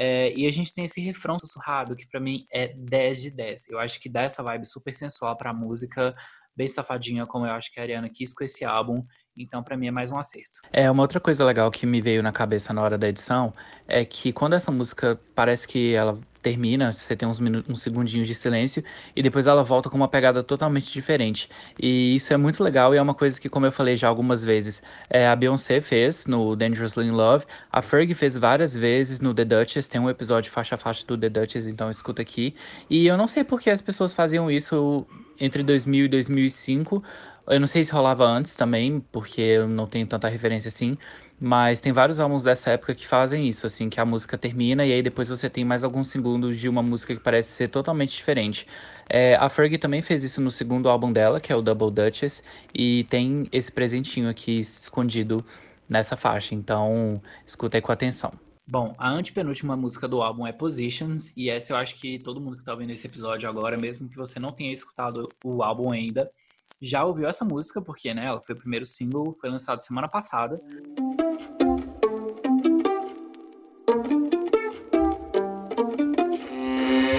É, 0.00 0.32
e 0.32 0.46
a 0.46 0.50
gente 0.52 0.72
tem 0.72 0.84
esse 0.84 1.00
refrão 1.00 1.40
sussurrado 1.40 1.96
que 1.96 2.06
para 2.06 2.20
mim 2.20 2.46
é 2.52 2.68
10 2.68 3.20
de 3.20 3.30
10. 3.32 3.68
Eu 3.68 3.80
acho 3.80 4.00
que 4.00 4.08
dá 4.08 4.22
essa 4.22 4.44
vibe 4.44 4.64
super 4.64 4.94
sensual 4.94 5.36
pra 5.36 5.52
música, 5.52 6.14
bem 6.56 6.68
safadinha, 6.68 7.26
como 7.26 7.44
eu 7.44 7.50
acho 7.50 7.72
que 7.72 7.80
a 7.80 7.82
Ariana 7.82 8.08
quis 8.08 8.32
com 8.32 8.44
esse 8.44 8.64
álbum. 8.64 9.04
Então, 9.36 9.60
para 9.60 9.76
mim, 9.76 9.88
é 9.88 9.90
mais 9.90 10.12
um 10.12 10.18
acerto. 10.18 10.60
É, 10.72 10.88
uma 10.88 11.02
outra 11.02 11.18
coisa 11.18 11.44
legal 11.44 11.68
que 11.70 11.84
me 11.84 12.00
veio 12.00 12.22
na 12.22 12.30
cabeça 12.30 12.72
na 12.72 12.80
hora 12.80 12.96
da 12.96 13.08
edição 13.08 13.52
é 13.88 14.04
que 14.04 14.32
quando 14.32 14.54
essa 14.54 14.70
música 14.70 15.20
parece 15.34 15.66
que 15.66 15.94
ela 15.94 16.16
termina, 16.42 16.92
você 16.92 17.16
tem 17.16 17.28
uns, 17.28 17.40
uns 17.68 17.82
segundinhos 17.82 18.26
de 18.26 18.34
silêncio 18.34 18.82
e 19.14 19.22
depois 19.22 19.46
ela 19.46 19.62
volta 19.62 19.90
com 19.90 19.96
uma 19.96 20.08
pegada 20.08 20.42
totalmente 20.42 20.92
diferente. 20.92 21.48
E 21.78 22.14
isso 22.14 22.32
é 22.32 22.36
muito 22.36 22.62
legal 22.62 22.94
e 22.94 22.98
é 22.98 23.02
uma 23.02 23.14
coisa 23.14 23.40
que, 23.40 23.48
como 23.48 23.66
eu 23.66 23.72
falei 23.72 23.96
já 23.96 24.08
algumas 24.08 24.44
vezes, 24.44 24.82
é, 25.10 25.26
a 25.28 25.36
Beyoncé 25.36 25.80
fez 25.80 26.26
no 26.26 26.54
Dangerously 26.56 27.06
in 27.06 27.10
Love, 27.10 27.44
a 27.72 27.82
Fergie 27.82 28.14
fez 28.14 28.36
várias 28.36 28.76
vezes 28.76 29.20
no 29.20 29.34
The 29.34 29.44
Duchess, 29.44 29.88
tem 29.88 30.00
um 30.00 30.08
episódio 30.08 30.50
faixa 30.50 30.74
a 30.74 30.78
faixa 30.78 31.06
do 31.06 31.16
The 31.16 31.28
Duchess, 31.28 31.68
então 31.68 31.90
escuta 31.90 32.22
aqui. 32.22 32.54
E 32.88 33.06
eu 33.06 33.16
não 33.16 33.26
sei 33.26 33.44
por 33.44 33.60
que 33.60 33.70
as 33.70 33.80
pessoas 33.80 34.12
faziam 34.12 34.50
isso 34.50 35.06
entre 35.40 35.62
2000 35.62 36.06
e 36.06 36.08
2005, 36.08 37.02
eu 37.50 37.58
não 37.58 37.66
sei 37.66 37.82
se 37.82 37.92
rolava 37.92 38.24
antes 38.26 38.54
também, 38.54 39.00
porque 39.10 39.40
eu 39.40 39.68
não 39.68 39.86
tenho 39.86 40.06
tanta 40.06 40.28
referência 40.28 40.68
assim, 40.68 40.98
mas 41.40 41.80
tem 41.80 41.92
vários 41.92 42.18
álbuns 42.18 42.42
dessa 42.42 42.70
época 42.70 42.94
que 42.94 43.06
fazem 43.06 43.46
isso, 43.48 43.66
assim, 43.66 43.88
que 43.88 44.00
a 44.00 44.04
música 44.04 44.36
termina 44.36 44.84
e 44.84 44.92
aí 44.92 45.02
depois 45.02 45.28
você 45.28 45.48
tem 45.48 45.64
mais 45.64 45.84
alguns 45.84 46.08
segundos 46.08 46.58
de 46.58 46.68
uma 46.68 46.82
música 46.82 47.14
que 47.14 47.22
parece 47.22 47.50
ser 47.50 47.68
totalmente 47.68 48.16
diferente. 48.16 48.66
É, 49.08 49.36
a 49.36 49.48
Fergie 49.48 49.78
também 49.78 50.02
fez 50.02 50.24
isso 50.24 50.40
no 50.40 50.50
segundo 50.50 50.88
álbum 50.88 51.12
dela, 51.12 51.40
que 51.40 51.52
é 51.52 51.56
o 51.56 51.62
Double 51.62 51.90
Duchess, 51.90 52.42
e 52.74 53.04
tem 53.04 53.46
esse 53.52 53.70
presentinho 53.70 54.28
aqui 54.28 54.58
escondido 54.58 55.44
nessa 55.88 56.16
faixa, 56.16 56.54
então 56.54 57.22
escuta 57.46 57.78
aí 57.78 57.80
com 57.80 57.92
atenção. 57.92 58.32
Bom, 58.66 58.94
a 58.98 59.08
antepenúltima 59.08 59.74
música 59.76 60.06
do 60.06 60.20
álbum 60.20 60.46
é 60.46 60.52
Positions, 60.52 61.32
e 61.34 61.48
essa 61.48 61.72
eu 61.72 61.76
acho 61.78 61.94
que 61.94 62.18
todo 62.18 62.40
mundo 62.40 62.58
que 62.58 62.64
tá 62.64 62.72
ouvindo 62.72 62.90
esse 62.90 63.06
episódio 63.06 63.48
agora, 63.48 63.78
mesmo 63.78 64.10
que 64.10 64.16
você 64.16 64.38
não 64.38 64.52
tenha 64.52 64.72
escutado 64.72 65.26
o 65.42 65.62
álbum 65.62 65.90
ainda, 65.90 66.30
já 66.80 67.04
ouviu 67.04 67.28
essa 67.28 67.44
música, 67.44 67.82
porque 67.82 68.12
né, 68.14 68.26
ela 68.26 68.40
foi 68.40 68.54
o 68.54 68.58
primeiro 68.58 68.86
single, 68.86 69.34
foi 69.34 69.50
lançado 69.50 69.82
semana 69.82 70.08
passada. 70.08 70.60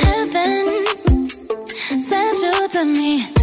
Heaven 0.02 1.30
sent 2.00 2.44
you 2.44 2.70
to 2.70 2.86
me. 2.86 3.39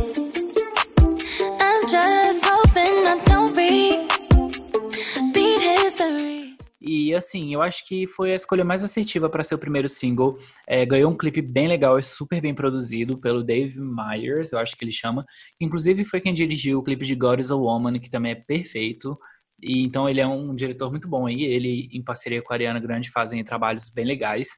Assim, 7.16 7.52
eu 7.52 7.62
acho 7.62 7.86
que 7.86 8.06
foi 8.06 8.32
a 8.32 8.34
escolha 8.34 8.64
mais 8.64 8.82
assertiva 8.82 9.28
para 9.28 9.42
ser 9.42 9.54
o 9.54 9.58
primeiro 9.58 9.88
single. 9.88 10.38
É, 10.66 10.84
ganhou 10.86 11.10
um 11.10 11.16
clipe 11.16 11.42
bem 11.42 11.68
legal, 11.68 11.98
é 11.98 12.02
super 12.02 12.40
bem 12.40 12.54
produzido 12.54 13.18
pelo 13.18 13.42
Dave 13.42 13.80
Myers, 13.80 14.52
eu 14.52 14.58
acho 14.58 14.76
que 14.76 14.84
ele 14.84 14.92
chama. 14.92 15.24
Inclusive 15.60 16.04
foi 16.04 16.20
quem 16.20 16.34
dirigiu 16.34 16.78
o 16.78 16.82
clipe 16.82 17.04
de 17.04 17.14
God 17.14 17.40
is 17.40 17.50
a 17.50 17.56
Woman, 17.56 17.98
que 17.98 18.10
também 18.10 18.32
é 18.32 18.36
perfeito. 18.36 19.18
E 19.62 19.82
então 19.84 20.08
ele 20.08 20.20
é 20.20 20.26
um 20.26 20.54
diretor 20.54 20.90
muito 20.90 21.08
bom 21.08 21.26
aí. 21.26 21.42
Ele, 21.42 21.88
em 21.92 22.02
parceria 22.02 22.42
com 22.42 22.52
a 22.52 22.56
Ariana 22.56 22.80
Grande, 22.80 23.10
fazem 23.10 23.42
trabalhos 23.42 23.88
bem 23.88 24.04
legais. 24.04 24.48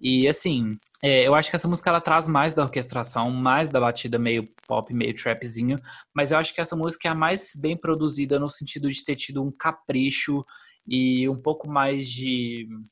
E 0.00 0.28
assim, 0.28 0.76
é, 1.02 1.26
eu 1.26 1.34
acho 1.34 1.50
que 1.50 1.56
essa 1.56 1.68
música 1.68 1.90
ela 1.90 2.00
traz 2.00 2.26
mais 2.26 2.54
da 2.54 2.62
orquestração, 2.62 3.30
mais 3.30 3.70
da 3.70 3.80
batida 3.80 4.18
meio 4.18 4.48
pop, 4.66 4.92
meio 4.92 5.14
trapzinho, 5.14 5.78
mas 6.14 6.32
eu 6.32 6.38
acho 6.38 6.54
que 6.54 6.60
essa 6.60 6.74
música 6.74 7.08
é 7.08 7.10
a 7.10 7.14
mais 7.14 7.52
bem 7.54 7.76
produzida 7.76 8.38
no 8.38 8.50
sentido 8.50 8.90
de 8.90 9.04
ter 9.04 9.16
tido 9.16 9.42
um 9.42 9.52
capricho 9.52 10.44
e 10.86 11.28
um 11.28 11.40
pouco 11.40 11.68
mais 11.68 12.08
de. 12.10 12.66
Como 12.68 12.84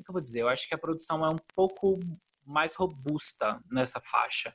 é 0.00 0.02
que 0.04 0.10
eu 0.10 0.12
vou 0.12 0.22
dizer? 0.22 0.40
Eu 0.40 0.48
acho 0.48 0.68
que 0.68 0.74
a 0.74 0.78
produção 0.78 1.24
é 1.24 1.28
um 1.28 1.38
pouco 1.54 1.98
mais 2.44 2.74
robusta 2.74 3.60
nessa 3.70 4.00
faixa. 4.00 4.54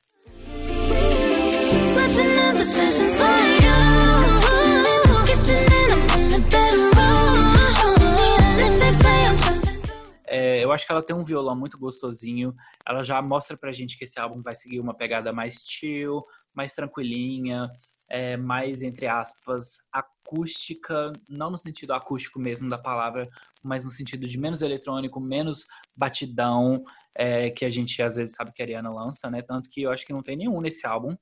É, 10.27 10.63
eu 10.63 10.71
acho 10.71 10.85
que 10.85 10.91
ela 10.91 11.01
tem 11.01 11.15
um 11.15 11.23
violão 11.23 11.55
muito 11.55 11.77
gostosinho. 11.77 12.53
Ela 12.85 13.03
já 13.03 13.21
mostra 13.21 13.55
pra 13.55 13.71
gente 13.71 13.97
que 13.97 14.03
esse 14.03 14.19
álbum 14.19 14.41
vai 14.41 14.55
seguir 14.55 14.79
uma 14.79 14.93
pegada 14.95 15.31
mais 15.31 15.63
chill, 15.65 16.25
mais 16.53 16.73
tranquilinha. 16.73 17.69
É, 18.09 18.37
mais, 18.37 18.81
entre 18.81 19.07
aspas, 19.07 19.77
acústica, 19.91 21.11
não 21.27 21.49
no 21.51 21.57
sentido 21.57 21.93
acústico 21.93 22.39
mesmo 22.39 22.69
da 22.69 22.77
palavra, 22.77 23.29
mas 23.63 23.85
no 23.85 23.91
sentido 23.91 24.27
de 24.27 24.39
menos 24.39 24.61
eletrônico, 24.61 25.19
menos 25.19 25.65
batidão, 25.95 26.83
é, 27.15 27.49
que 27.49 27.65
a 27.65 27.69
gente 27.69 28.01
às 28.01 28.15
vezes 28.15 28.35
sabe 28.35 28.51
que 28.53 28.61
a 28.61 28.65
Ariana 28.65 28.91
lança, 28.91 29.29
né? 29.29 29.41
Tanto 29.41 29.69
que 29.69 29.81
eu 29.81 29.91
acho 29.91 30.05
que 30.05 30.13
não 30.13 30.23
tem 30.23 30.35
nenhum 30.37 30.61
nesse 30.61 30.85
álbum. 30.85 31.15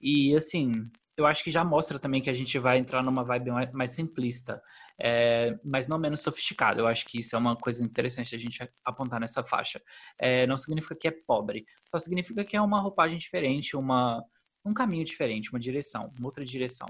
E 0.00 0.34
assim, 0.34 0.90
eu 1.16 1.26
acho 1.26 1.44
que 1.44 1.50
já 1.50 1.64
mostra 1.64 1.98
também 1.98 2.22
que 2.22 2.30
a 2.30 2.34
gente 2.34 2.58
vai 2.58 2.78
entrar 2.78 3.02
numa 3.02 3.22
vibe 3.22 3.50
mais 3.72 3.90
simplista, 3.90 4.62
é, 4.98 5.58
mas 5.64 5.86
não 5.86 5.98
menos 5.98 6.20
sofisticada. 6.20 6.80
Eu 6.80 6.86
acho 6.86 7.06
que 7.06 7.18
isso 7.18 7.36
é 7.36 7.38
uma 7.38 7.56
coisa 7.56 7.84
interessante 7.84 8.34
a 8.34 8.38
gente 8.38 8.66
apontar 8.84 9.20
nessa 9.20 9.44
faixa. 9.44 9.80
É, 10.18 10.46
não 10.46 10.56
significa 10.56 10.96
que 10.96 11.08
é 11.08 11.10
pobre, 11.10 11.66
só 11.90 11.98
significa 11.98 12.44
que 12.44 12.56
é 12.56 12.60
uma 12.60 12.80
roupagem 12.80 13.18
diferente, 13.18 13.76
uma, 13.76 14.24
um 14.64 14.74
caminho 14.74 15.04
diferente, 15.04 15.50
uma 15.52 15.60
direção, 15.60 16.12
uma 16.18 16.28
outra 16.28 16.44
direção. 16.44 16.86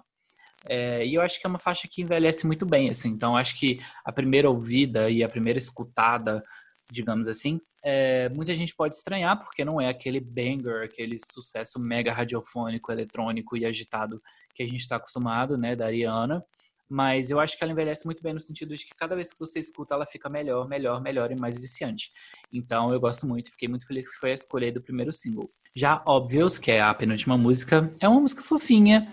É, 0.64 1.04
e 1.04 1.14
eu 1.14 1.22
acho 1.22 1.40
que 1.40 1.46
é 1.46 1.50
uma 1.50 1.58
faixa 1.58 1.88
que 1.88 2.02
envelhece 2.02 2.46
muito 2.46 2.64
bem, 2.64 2.88
assim. 2.88 3.10
Então, 3.10 3.36
acho 3.36 3.58
que 3.58 3.80
a 4.04 4.12
primeira 4.12 4.48
ouvida 4.48 5.10
e 5.10 5.22
a 5.22 5.28
primeira 5.28 5.58
escutada, 5.58 6.42
digamos 6.90 7.26
assim, 7.28 7.60
é, 7.82 8.28
muita 8.28 8.54
gente 8.54 8.74
pode 8.76 8.94
estranhar, 8.94 9.38
porque 9.42 9.64
não 9.64 9.80
é 9.80 9.88
aquele 9.88 10.20
banger, 10.20 10.84
aquele 10.84 11.18
sucesso 11.18 11.80
mega 11.80 12.12
radiofônico, 12.12 12.92
eletrônico 12.92 13.56
e 13.56 13.66
agitado 13.66 14.22
que 14.54 14.62
a 14.62 14.66
gente 14.66 14.80
está 14.80 14.96
acostumado, 14.96 15.58
né, 15.58 15.74
da 15.74 15.86
Ariana. 15.86 16.44
Mas 16.88 17.30
eu 17.30 17.40
acho 17.40 17.56
que 17.56 17.64
ela 17.64 17.72
envelhece 17.72 18.04
muito 18.04 18.22
bem 18.22 18.34
no 18.34 18.40
sentido 18.40 18.76
de 18.76 18.84
que 18.84 18.94
cada 18.96 19.14
vez 19.14 19.32
que 19.32 19.38
você 19.38 19.58
escuta, 19.58 19.94
ela 19.94 20.06
fica 20.06 20.28
melhor, 20.28 20.68
melhor, 20.68 21.00
melhor 21.00 21.30
e 21.30 21.36
mais 21.36 21.58
viciante. 21.58 22.10
Então 22.52 22.92
eu 22.92 23.00
gosto 23.00 23.26
muito, 23.26 23.50
fiquei 23.50 23.68
muito 23.68 23.86
feliz 23.86 24.10
que 24.10 24.18
foi 24.18 24.30
a 24.32 24.34
escolha 24.34 24.72
do 24.72 24.82
primeiro 24.82 25.12
single. 25.12 25.50
Já 25.74 26.02
Obvious, 26.06 26.58
que 26.58 26.70
é 26.70 26.82
a 26.82 26.92
penúltima 26.92 27.38
música, 27.38 27.90
é 27.98 28.06
uma 28.06 28.20
música 28.20 28.42
fofinha. 28.42 29.08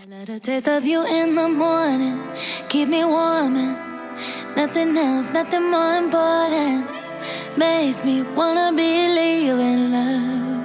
Makes 7.57 8.05
me 8.05 8.21
wanna 8.37 8.71
believe 8.71 9.59
in 9.59 9.91
love. 9.91 10.59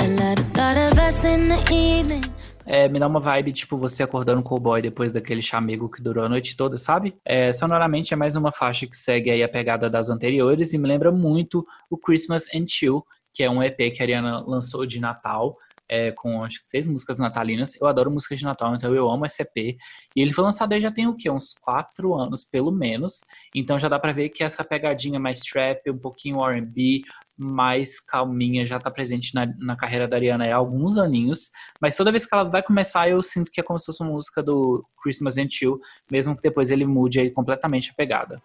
A 0.00 0.08
lot 0.20 0.38
of 0.38 0.52
thought 0.52 0.76
of 0.76 0.98
us 0.98 1.24
in 1.24 1.48
the 1.48 1.58
evening. 1.72 2.35
É, 2.66 2.88
me 2.88 2.98
dá 2.98 3.06
uma 3.06 3.20
vibe, 3.20 3.52
tipo, 3.52 3.76
você 3.76 4.02
acordando 4.02 4.42
com 4.42 4.56
o 4.56 4.60
boy 4.60 4.82
depois 4.82 5.12
daquele 5.12 5.40
chamego 5.40 5.88
que 5.88 6.02
durou 6.02 6.24
a 6.24 6.28
noite 6.28 6.56
toda, 6.56 6.76
sabe? 6.76 7.16
É, 7.24 7.52
sonoramente 7.52 8.12
é 8.12 8.16
mais 8.16 8.34
uma 8.34 8.50
faixa 8.50 8.86
que 8.86 8.96
segue 8.96 9.30
aí 9.30 9.42
a 9.42 9.48
pegada 9.48 9.88
das 9.88 10.10
anteriores 10.10 10.72
e 10.72 10.78
me 10.78 10.88
lembra 10.88 11.12
muito 11.12 11.64
o 11.88 11.96
Christmas 11.96 12.48
and 12.52 12.66
Chill, 12.68 13.06
que 13.32 13.44
é 13.44 13.50
um 13.50 13.62
EP 13.62 13.76
que 13.76 13.98
a 14.00 14.02
Ariana 14.02 14.40
lançou 14.40 14.84
de 14.84 14.98
Natal, 14.98 15.56
é, 15.88 16.12
com 16.12 16.42
acho 16.42 16.60
que 16.60 16.66
seis 16.66 16.86
músicas 16.86 17.18
natalinas. 17.18 17.74
Eu 17.80 17.86
adoro 17.86 18.10
músicas 18.10 18.38
de 18.38 18.44
Natal, 18.44 18.74
então 18.74 18.94
eu 18.94 19.08
amo 19.08 19.26
EP. 19.26 19.76
E 20.14 20.20
ele 20.20 20.32
foi 20.32 20.44
lançado 20.44 20.72
aí 20.72 20.80
já 20.80 20.90
tem 20.90 21.06
o 21.06 21.14
quê? 21.14 21.30
Uns 21.30 21.54
quatro 21.54 22.14
anos, 22.14 22.44
pelo 22.44 22.70
menos. 22.72 23.20
Então 23.54 23.78
já 23.78 23.88
dá 23.88 23.98
pra 23.98 24.12
ver 24.12 24.30
que 24.30 24.42
essa 24.42 24.64
pegadinha 24.64 25.18
mais 25.18 25.40
trap, 25.40 25.90
um 25.90 25.98
pouquinho 25.98 26.44
R&B, 26.44 27.02
mais 27.38 28.00
calminha, 28.00 28.66
já 28.66 28.78
tá 28.78 28.90
presente 28.90 29.34
na, 29.34 29.46
na 29.58 29.76
carreira 29.76 30.08
da 30.08 30.16
Ariana 30.16 30.46
há 30.46 30.56
alguns 30.56 30.96
aninhos. 30.96 31.50
Mas 31.80 31.96
toda 31.96 32.10
vez 32.10 32.26
que 32.26 32.34
ela 32.34 32.44
vai 32.44 32.62
começar, 32.62 33.08
eu 33.08 33.22
sinto 33.22 33.50
que 33.50 33.60
é 33.60 33.64
como 33.64 33.78
se 33.78 33.86
fosse 33.86 34.02
uma 34.02 34.12
música 34.12 34.42
do 34.42 34.84
Christmas 35.02 35.38
and 35.38 35.48
Chill, 35.50 35.80
mesmo 36.10 36.34
que 36.34 36.42
depois 36.42 36.70
ele 36.70 36.86
mude 36.86 37.20
aí 37.20 37.30
completamente 37.30 37.90
a 37.90 37.94
pegada. 37.94 38.42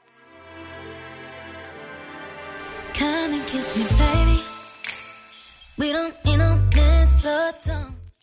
Come 2.98 3.40
and 3.40 3.46
kiss 3.46 3.78
me, 3.78 3.86
baby. 3.98 4.52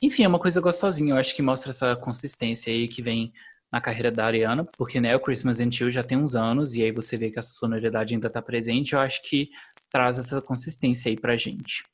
Enfim, 0.01 0.25
é 0.25 0.29
uma 0.29 0.39
coisa 0.39 0.61
gostosinha. 0.61 1.15
Eu 1.15 1.19
acho 1.19 1.35
que 1.35 1.43
mostra 1.43 1.71
essa 1.71 1.97
consistência 1.97 2.73
aí 2.73 2.87
que 2.89 3.03
vem 3.03 3.33
na 3.71 3.81
carreira 3.81 4.11
da 4.11 4.25
Ariana, 4.25 4.65
porque 4.77 5.01
né, 5.01 5.15
o 5.15 5.21
Christmas 5.21 5.61
and 5.61 5.71
Chill 5.71 5.91
já 5.91 6.03
tem 6.03 6.17
uns 6.17 6.35
anos 6.35 6.75
e 6.75 6.83
aí 6.83 6.91
você 6.91 7.17
vê 7.17 7.31
que 7.31 7.39
essa 7.39 7.51
sonoridade 7.51 8.15
ainda 8.15 8.31
tá 8.31 8.41
presente. 8.41 8.95
Eu 8.95 9.01
acho 9.01 9.23
que 9.23 9.51
traz 9.91 10.19
essa 10.19 10.41
consistência 10.41 11.11
aí 11.11 11.17
pra 11.17 11.37
gente. 11.37 11.85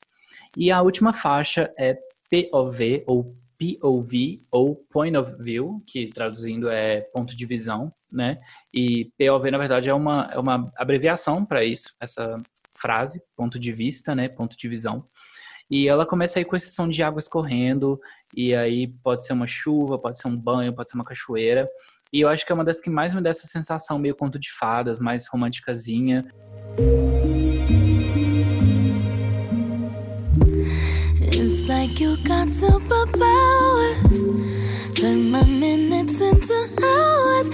E 0.55 0.71
a 0.71 0.81
última 0.81 1.13
faixa 1.13 1.73
é 1.77 1.97
POV 2.29 3.03
ou 3.07 3.35
POV 3.57 4.41
ou 4.51 4.75
Point 4.89 5.17
of 5.17 5.35
View, 5.39 5.81
que 5.87 6.07
traduzindo 6.07 6.69
é 6.69 7.01
ponto 7.01 7.35
de 7.35 7.45
visão, 7.45 7.93
né? 8.11 8.39
E 8.73 9.11
POV 9.17 9.51
na 9.51 9.57
verdade 9.57 9.89
é 9.89 9.93
uma, 9.93 10.29
é 10.31 10.39
uma 10.39 10.71
abreviação 10.77 11.45
para 11.45 11.63
isso, 11.63 11.93
essa 11.99 12.41
frase, 12.77 13.21
ponto 13.35 13.57
de 13.57 13.71
vista, 13.71 14.13
né? 14.13 14.27
Ponto 14.27 14.57
de 14.57 14.67
visão. 14.67 15.07
E 15.69 15.87
ela 15.87 16.05
começa 16.05 16.39
aí 16.39 16.45
com 16.45 16.55
esse 16.55 16.69
som 16.71 16.87
de 16.87 17.01
água 17.01 17.19
escorrendo, 17.19 17.99
e 18.35 18.53
aí 18.53 18.87
pode 18.87 19.25
ser 19.25 19.33
uma 19.33 19.47
chuva, 19.47 19.97
pode 19.97 20.19
ser 20.19 20.27
um 20.27 20.37
banho, 20.37 20.73
pode 20.73 20.91
ser 20.91 20.97
uma 20.97 21.05
cachoeira. 21.05 21.67
E 22.13 22.21
eu 22.21 22.29
acho 22.29 22.45
que 22.45 22.51
é 22.51 22.55
uma 22.55 22.63
das 22.63 22.79
que 22.79 22.89
mais 22.89 23.13
me 23.13 23.21
dá 23.21 23.29
essa 23.29 23.47
sensação 23.47 23.97
meio 23.97 24.15
conto 24.15 24.39
de 24.39 24.51
fadas, 24.51 24.99
mais 24.99 25.27
românticazinha. 25.27 26.25
It's 31.21 31.67
like 31.67 32.01
you 32.01 32.15
got 32.23 32.47
superpowers. 32.47 34.25
Turn 34.95 35.31
my 35.31 35.43
minutes 35.43 36.21
into 36.21 36.53
hours. 36.81 37.49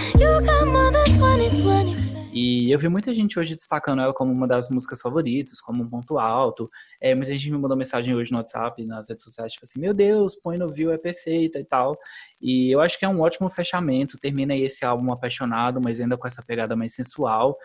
E 2.34 2.72
eu 2.72 2.80
vi 2.80 2.88
muita 2.88 3.14
gente 3.14 3.38
hoje 3.38 3.56
destacando 3.56 4.02
ela 4.02 4.14
como 4.14 4.32
uma 4.32 4.48
das 4.48 4.70
músicas 4.70 5.02
favoritas, 5.02 5.60
como 5.60 5.84
um 5.84 5.90
ponto 5.90 6.18
alto. 6.18 6.70
É, 7.02 7.14
muita 7.14 7.32
gente 7.34 7.52
me 7.52 7.58
mandou 7.58 7.76
mensagem 7.76 8.16
hoje 8.16 8.32
no 8.32 8.38
WhatsApp, 8.38 8.86
nas 8.86 9.10
redes 9.10 9.26
sociais, 9.26 9.52
tipo 9.52 9.66
assim, 9.66 9.82
meu 9.82 9.94
Deus, 9.94 10.36
Põe 10.36 10.58
no 10.58 10.72
View 10.72 10.92
é 10.92 10.98
perfeita 10.98 11.60
e 11.60 11.66
tal. 11.66 11.98
E 12.42 12.74
eu 12.74 12.80
acho 12.80 12.98
que 12.98 13.04
é 13.04 13.10
um 13.10 13.20
ótimo 13.20 13.50
fechamento. 13.50 14.18
Termina 14.18 14.54
aí 14.54 14.64
esse 14.64 14.86
álbum 14.86 15.12
apaixonado, 15.12 15.82
mas 15.84 16.00
ainda 16.00 16.18
com 16.18 16.26
essa 16.26 16.42
pegada 16.42 16.74
mais 16.74 16.94
sensual. 16.94 17.58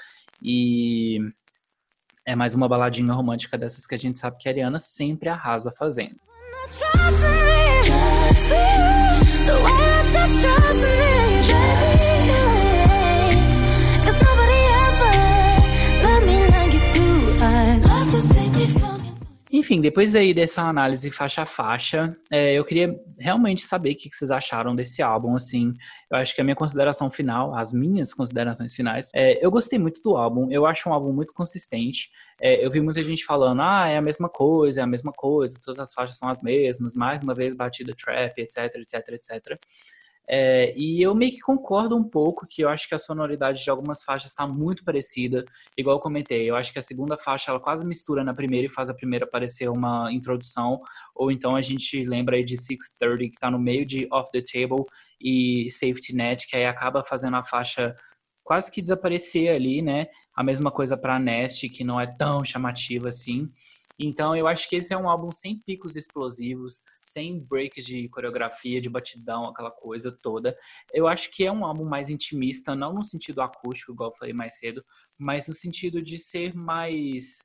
E 0.43 1.21
é 2.27 2.35
mais 2.35 2.55
uma 2.55 2.69
baladinha 2.69 3.13
romântica 3.13 3.57
dessas 3.57 3.87
que 3.87 3.95
a 3.95 3.99
gente 3.99 4.19
sabe 4.19 4.37
que 4.37 4.49
a 4.49 4.53
Ariana 4.53 4.81
sempre 4.81 5.29
arrasa 5.29 5.71
fazendo. 5.71 6.17
Enfim, 19.57 19.81
depois 19.81 20.15
aí 20.15 20.35
dessa 20.35 20.61
análise 20.61 21.11
faixa 21.11 21.41
a 21.41 21.47
faixa, 21.47 22.15
é, 22.31 22.53
eu 22.53 22.63
queria 22.63 22.95
realmente 23.19 23.63
saber 23.63 23.93
o 23.93 23.97
que 23.97 24.11
vocês 24.13 24.31
acharam 24.31 24.77
desse 24.77 25.01
álbum, 25.01 25.35
assim. 25.35 25.73
Eu 26.11 26.19
acho 26.19 26.35
que 26.35 26.43
a 26.43 26.45
minha 26.45 26.55
consideração 26.55 27.11
final, 27.11 27.55
as 27.55 27.73
minhas 27.73 28.13
considerações 28.13 28.75
finais, 28.75 29.09
é, 29.15 29.43
eu 29.43 29.51
gostei 29.51 29.79
muito 29.79 30.03
do 30.03 30.15
álbum, 30.15 30.51
eu 30.51 30.67
acho 30.67 30.91
um 30.91 30.93
álbum 30.93 31.11
muito 31.11 31.33
consistente. 31.33 32.11
É, 32.39 32.63
eu 32.63 32.71
vi 32.71 32.83
muita 32.83 33.03
gente 33.03 33.25
falando, 33.25 33.63
ah, 33.63 33.89
é 33.89 33.97
a 33.97 34.03
mesma 34.03 34.29
coisa, 34.29 34.81
é 34.81 34.83
a 34.83 34.87
mesma 34.87 35.11
coisa, 35.11 35.59
todas 35.65 35.81
as 35.81 35.95
faixas 35.95 36.19
são 36.19 36.29
as 36.29 36.43
mesmas, 36.43 36.95
mais 36.95 37.23
uma 37.23 37.35
vez 37.35 37.55
batida 37.55 37.95
trap, 37.97 38.39
etc, 38.39 38.59
etc, 38.75 39.09
etc. 39.09 39.59
É, 40.29 40.77
e 40.77 41.01
eu 41.01 41.15
meio 41.15 41.33
que 41.33 41.41
concordo 41.41 41.97
um 41.97 42.03
pouco 42.03 42.47
que 42.49 42.63
eu 42.63 42.69
acho 42.69 42.89
que 42.89 42.95
a 42.95 42.99
sonoridade 42.99 43.63
de 43.63 43.71
algumas 43.71 44.03
faixas 44.03 44.33
está 44.33 44.47
muito 44.47 44.85
parecida, 44.85 45.45
igual 45.77 45.97
eu 45.97 46.01
comentei. 46.01 46.51
Eu 46.51 46.57
acho 46.57 46.73
que 46.73 46.79
a 46.79 46.83
segunda 46.83 47.17
faixa 47.17 47.51
ela 47.51 47.61
quase 47.61 47.87
mistura 47.87 48.25
na 48.25 48.35
primeira 48.35 48.67
e 48.67 48.71
faz 48.71 48.91
a 48.91 48.95
primeira 48.95 49.27
parecer 49.27 49.69
uma 49.69 50.13
introdução, 50.13 50.81
ou 51.15 51.31
então 51.31 51.55
a 51.55 51.63
gente 51.63 52.05
lembra 52.05 52.37
aí 52.37 52.45
de 52.45 52.57
630 52.57 53.31
que 53.31 53.37
está 53.37 53.51
no 53.51 53.59
meio 53.59 53.87
de 53.87 54.09
Off 54.11 54.31
the 54.33 54.43
Table 54.43 54.85
e 55.21 55.71
Safety 55.71 56.15
Net, 56.15 56.47
que 56.49 56.57
aí 56.57 56.67
acaba 56.67 57.05
fazendo 57.05 57.37
a 57.37 57.45
faixa 57.45 57.95
quase 58.43 58.71
que 58.71 58.83
desaparecer 58.83 59.51
ali, 59.51 59.83
né? 59.83 60.07
A 60.35 60.43
mesma 60.43 60.71
coisa 60.71 60.97
para 60.97 61.19
Nest, 61.19 61.69
que 61.69 61.83
não 61.83 62.01
é 62.01 62.07
tão 62.07 62.45
chamativa 62.45 63.09
assim. 63.09 63.51
Então 63.99 64.37
eu 64.37 64.47
acho 64.47 64.69
que 64.69 64.77
esse 64.77 64.93
é 64.93 64.97
um 64.97 65.09
álbum 65.09 65.33
sem 65.33 65.59
picos 65.59 65.97
explosivos, 65.97 66.83
sem 67.03 67.39
breaks 67.39 67.85
de 67.87 68.09
coreografia, 68.09 68.81
de 68.81 68.91
batidão, 68.91 69.47
aquela 69.47 69.71
coisa 69.71 70.13
toda. 70.13 70.57
Eu 70.93 71.07
acho 71.07 71.31
que 71.31 71.45
é 71.45 71.53
um 71.53 71.65
álbum 71.65 71.85
mais 71.85 72.11
intimista, 72.11 72.75
não 72.75 72.93
no 72.93 73.05
sentido 73.05 73.41
acústico, 73.41 73.93
igual 73.93 74.11
eu 74.11 74.17
falei 74.17 74.35
mais 74.35 74.59
cedo, 74.59 74.85
mas 75.19 75.49
no 75.49 75.55
sentido 75.55 76.03
de 76.03 76.19
ser 76.19 76.55
mais. 76.55 77.39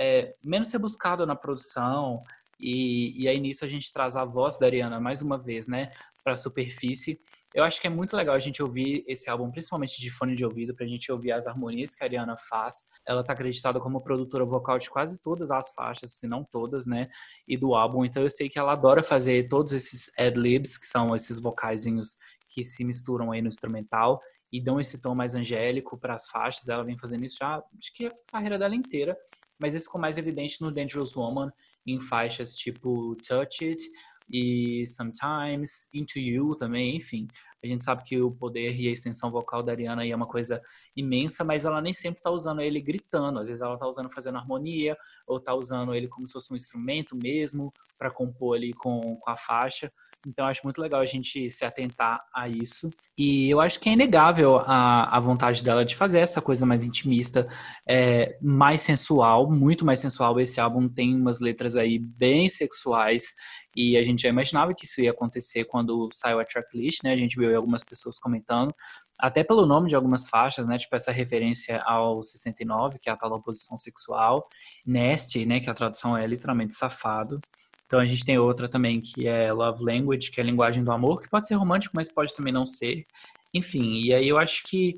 É, 0.00 0.36
menos 0.40 0.70
rebuscado 0.70 1.26
na 1.26 1.34
produção. 1.34 2.22
E, 2.58 3.22
e 3.22 3.28
aí 3.28 3.38
nisso 3.38 3.64
a 3.64 3.68
gente 3.68 3.92
traz 3.92 4.16
a 4.16 4.24
voz 4.24 4.58
da 4.58 4.66
Ariana 4.66 4.98
mais 5.00 5.22
uma 5.22 5.38
vez, 5.38 5.68
né, 5.68 5.92
para 6.22 6.32
a 6.32 6.36
superfície. 6.36 7.20
Eu 7.54 7.64
acho 7.64 7.80
que 7.80 7.86
é 7.86 7.90
muito 7.90 8.14
legal 8.14 8.34
a 8.34 8.38
gente 8.38 8.62
ouvir 8.62 9.04
esse 9.06 9.30
álbum, 9.30 9.50
principalmente 9.50 10.00
de 10.00 10.10
fone 10.10 10.34
de 10.34 10.44
ouvido, 10.44 10.74
pra 10.74 10.86
gente 10.86 11.10
ouvir 11.10 11.32
as 11.32 11.46
harmonias 11.46 11.94
que 11.94 12.04
a 12.04 12.06
Ariana 12.06 12.36
faz. 12.36 12.86
Ela 13.06 13.24
tá 13.24 13.32
acreditada 13.32 13.80
como 13.80 14.02
produtora 14.02 14.44
vocal 14.44 14.78
de 14.78 14.90
quase 14.90 15.18
todas 15.20 15.50
as 15.50 15.72
faixas, 15.72 16.12
se 16.12 16.26
não 16.26 16.44
todas, 16.44 16.86
né? 16.86 17.08
E 17.46 17.56
do 17.56 17.74
álbum. 17.74 18.04
Então 18.04 18.22
eu 18.22 18.30
sei 18.30 18.48
que 18.48 18.58
ela 18.58 18.72
adora 18.72 19.02
fazer 19.02 19.48
todos 19.48 19.72
esses 19.72 20.10
ad-libs, 20.18 20.76
que 20.76 20.86
são 20.86 21.16
esses 21.16 21.40
vocaizinhos 21.40 22.18
que 22.50 22.64
se 22.64 22.84
misturam 22.84 23.32
aí 23.32 23.40
no 23.40 23.48
instrumental 23.48 24.20
e 24.52 24.60
dão 24.60 24.80
esse 24.80 25.00
tom 25.00 25.14
mais 25.14 25.34
angélico 25.34 25.96
para 25.98 26.14
as 26.14 26.28
faixas. 26.28 26.68
Ela 26.68 26.84
vem 26.84 26.98
fazendo 26.98 27.24
isso 27.24 27.38
já, 27.40 27.56
acho 27.56 27.92
que 27.94 28.06
a 28.06 28.14
carreira 28.30 28.58
dela 28.58 28.74
inteira. 28.74 29.16
Mas 29.58 29.74
isso 29.74 29.86
ficou 29.86 30.00
mais 30.00 30.16
evidente 30.16 30.62
no 30.62 30.70
Dangerous 30.70 31.16
Woman, 31.16 31.50
em 31.92 32.00
faixas 32.00 32.54
tipo 32.54 33.16
Touch 33.16 33.64
It, 33.64 33.82
e 34.30 34.86
Sometimes, 34.86 35.88
Into 35.92 36.18
You 36.18 36.54
também, 36.54 36.96
enfim. 36.96 37.28
A 37.62 37.66
gente 37.66 37.84
sabe 37.84 38.04
que 38.04 38.20
o 38.20 38.30
poder 38.30 38.78
e 38.78 38.86
a 38.86 38.92
extensão 38.92 39.30
vocal 39.30 39.62
da 39.62 39.72
Ariana 39.72 40.06
é 40.06 40.14
uma 40.14 40.28
coisa 40.28 40.62
imensa, 40.94 41.42
mas 41.42 41.64
ela 41.64 41.80
nem 41.80 41.92
sempre 41.92 42.20
está 42.20 42.30
usando 42.30 42.60
ele 42.60 42.80
gritando. 42.80 43.38
Às 43.40 43.48
vezes 43.48 43.62
ela 43.62 43.74
está 43.74 43.86
usando 43.86 44.12
fazendo 44.12 44.38
harmonia, 44.38 44.96
ou 45.26 45.38
está 45.38 45.54
usando 45.54 45.94
ele 45.94 46.06
como 46.06 46.26
se 46.26 46.34
fosse 46.34 46.52
um 46.52 46.56
instrumento 46.56 47.16
mesmo, 47.16 47.72
para 47.98 48.10
compor 48.10 48.56
ali 48.56 48.72
com, 48.72 49.16
com 49.16 49.30
a 49.30 49.36
faixa. 49.36 49.90
Então, 50.28 50.46
acho 50.46 50.60
muito 50.62 50.78
legal 50.78 51.00
a 51.00 51.06
gente 51.06 51.50
se 51.50 51.64
atentar 51.64 52.22
a 52.34 52.46
isso. 52.48 52.90
E 53.16 53.48
eu 53.48 53.60
acho 53.60 53.80
que 53.80 53.88
é 53.88 53.92
inegável 53.92 54.58
a, 54.58 55.16
a 55.16 55.18
vontade 55.18 55.64
dela 55.64 55.86
de 55.86 55.96
fazer 55.96 56.18
essa 56.18 56.42
coisa 56.42 56.66
mais 56.66 56.84
intimista, 56.84 57.48
é, 57.88 58.36
mais 58.42 58.82
sensual, 58.82 59.50
muito 59.50 59.86
mais 59.86 60.00
sensual. 60.00 60.38
Esse 60.38 60.60
álbum 60.60 60.86
tem 60.86 61.16
umas 61.16 61.40
letras 61.40 61.76
aí 61.76 61.98
bem 61.98 62.46
sexuais. 62.48 63.32
E 63.74 63.96
a 63.96 64.02
gente 64.02 64.22
já 64.22 64.28
imaginava 64.28 64.74
que 64.74 64.84
isso 64.84 65.00
ia 65.00 65.12
acontecer 65.12 65.64
quando 65.64 66.10
saiu 66.12 66.38
a 66.40 66.44
tracklist, 66.44 67.02
né? 67.02 67.12
A 67.12 67.16
gente 67.16 67.38
viu 67.38 67.56
algumas 67.56 67.82
pessoas 67.82 68.18
comentando, 68.18 68.74
até 69.18 69.42
pelo 69.42 69.64
nome 69.64 69.88
de 69.88 69.96
algumas 69.96 70.28
faixas, 70.28 70.68
né? 70.68 70.76
Tipo 70.76 70.94
essa 70.94 71.10
referência 71.10 71.80
ao 71.86 72.22
69, 72.22 72.98
que 72.98 73.08
é 73.08 73.12
a 73.12 73.16
tal 73.16 73.32
oposição 73.32 73.78
sexual. 73.78 74.46
Nasty, 74.84 75.46
né? 75.46 75.58
Que 75.58 75.70
a 75.70 75.74
tradução 75.74 76.16
é 76.16 76.26
literalmente 76.26 76.74
safado. 76.74 77.40
Então 77.88 77.98
a 77.98 78.04
gente 78.04 78.22
tem 78.22 78.38
outra 78.38 78.68
também 78.68 79.00
que 79.00 79.26
é 79.26 79.50
Love 79.50 79.82
Language, 79.82 80.30
que 80.30 80.38
é 80.38 80.42
a 80.42 80.46
linguagem 80.46 80.84
do 80.84 80.92
amor, 80.92 81.22
que 81.22 81.28
pode 81.28 81.46
ser 81.46 81.54
romântico, 81.54 81.96
mas 81.96 82.12
pode 82.12 82.34
também 82.34 82.52
não 82.52 82.66
ser. 82.66 83.06
Enfim, 83.52 84.02
e 84.02 84.12
aí 84.12 84.28
eu 84.28 84.36
acho 84.36 84.62
que 84.64 84.94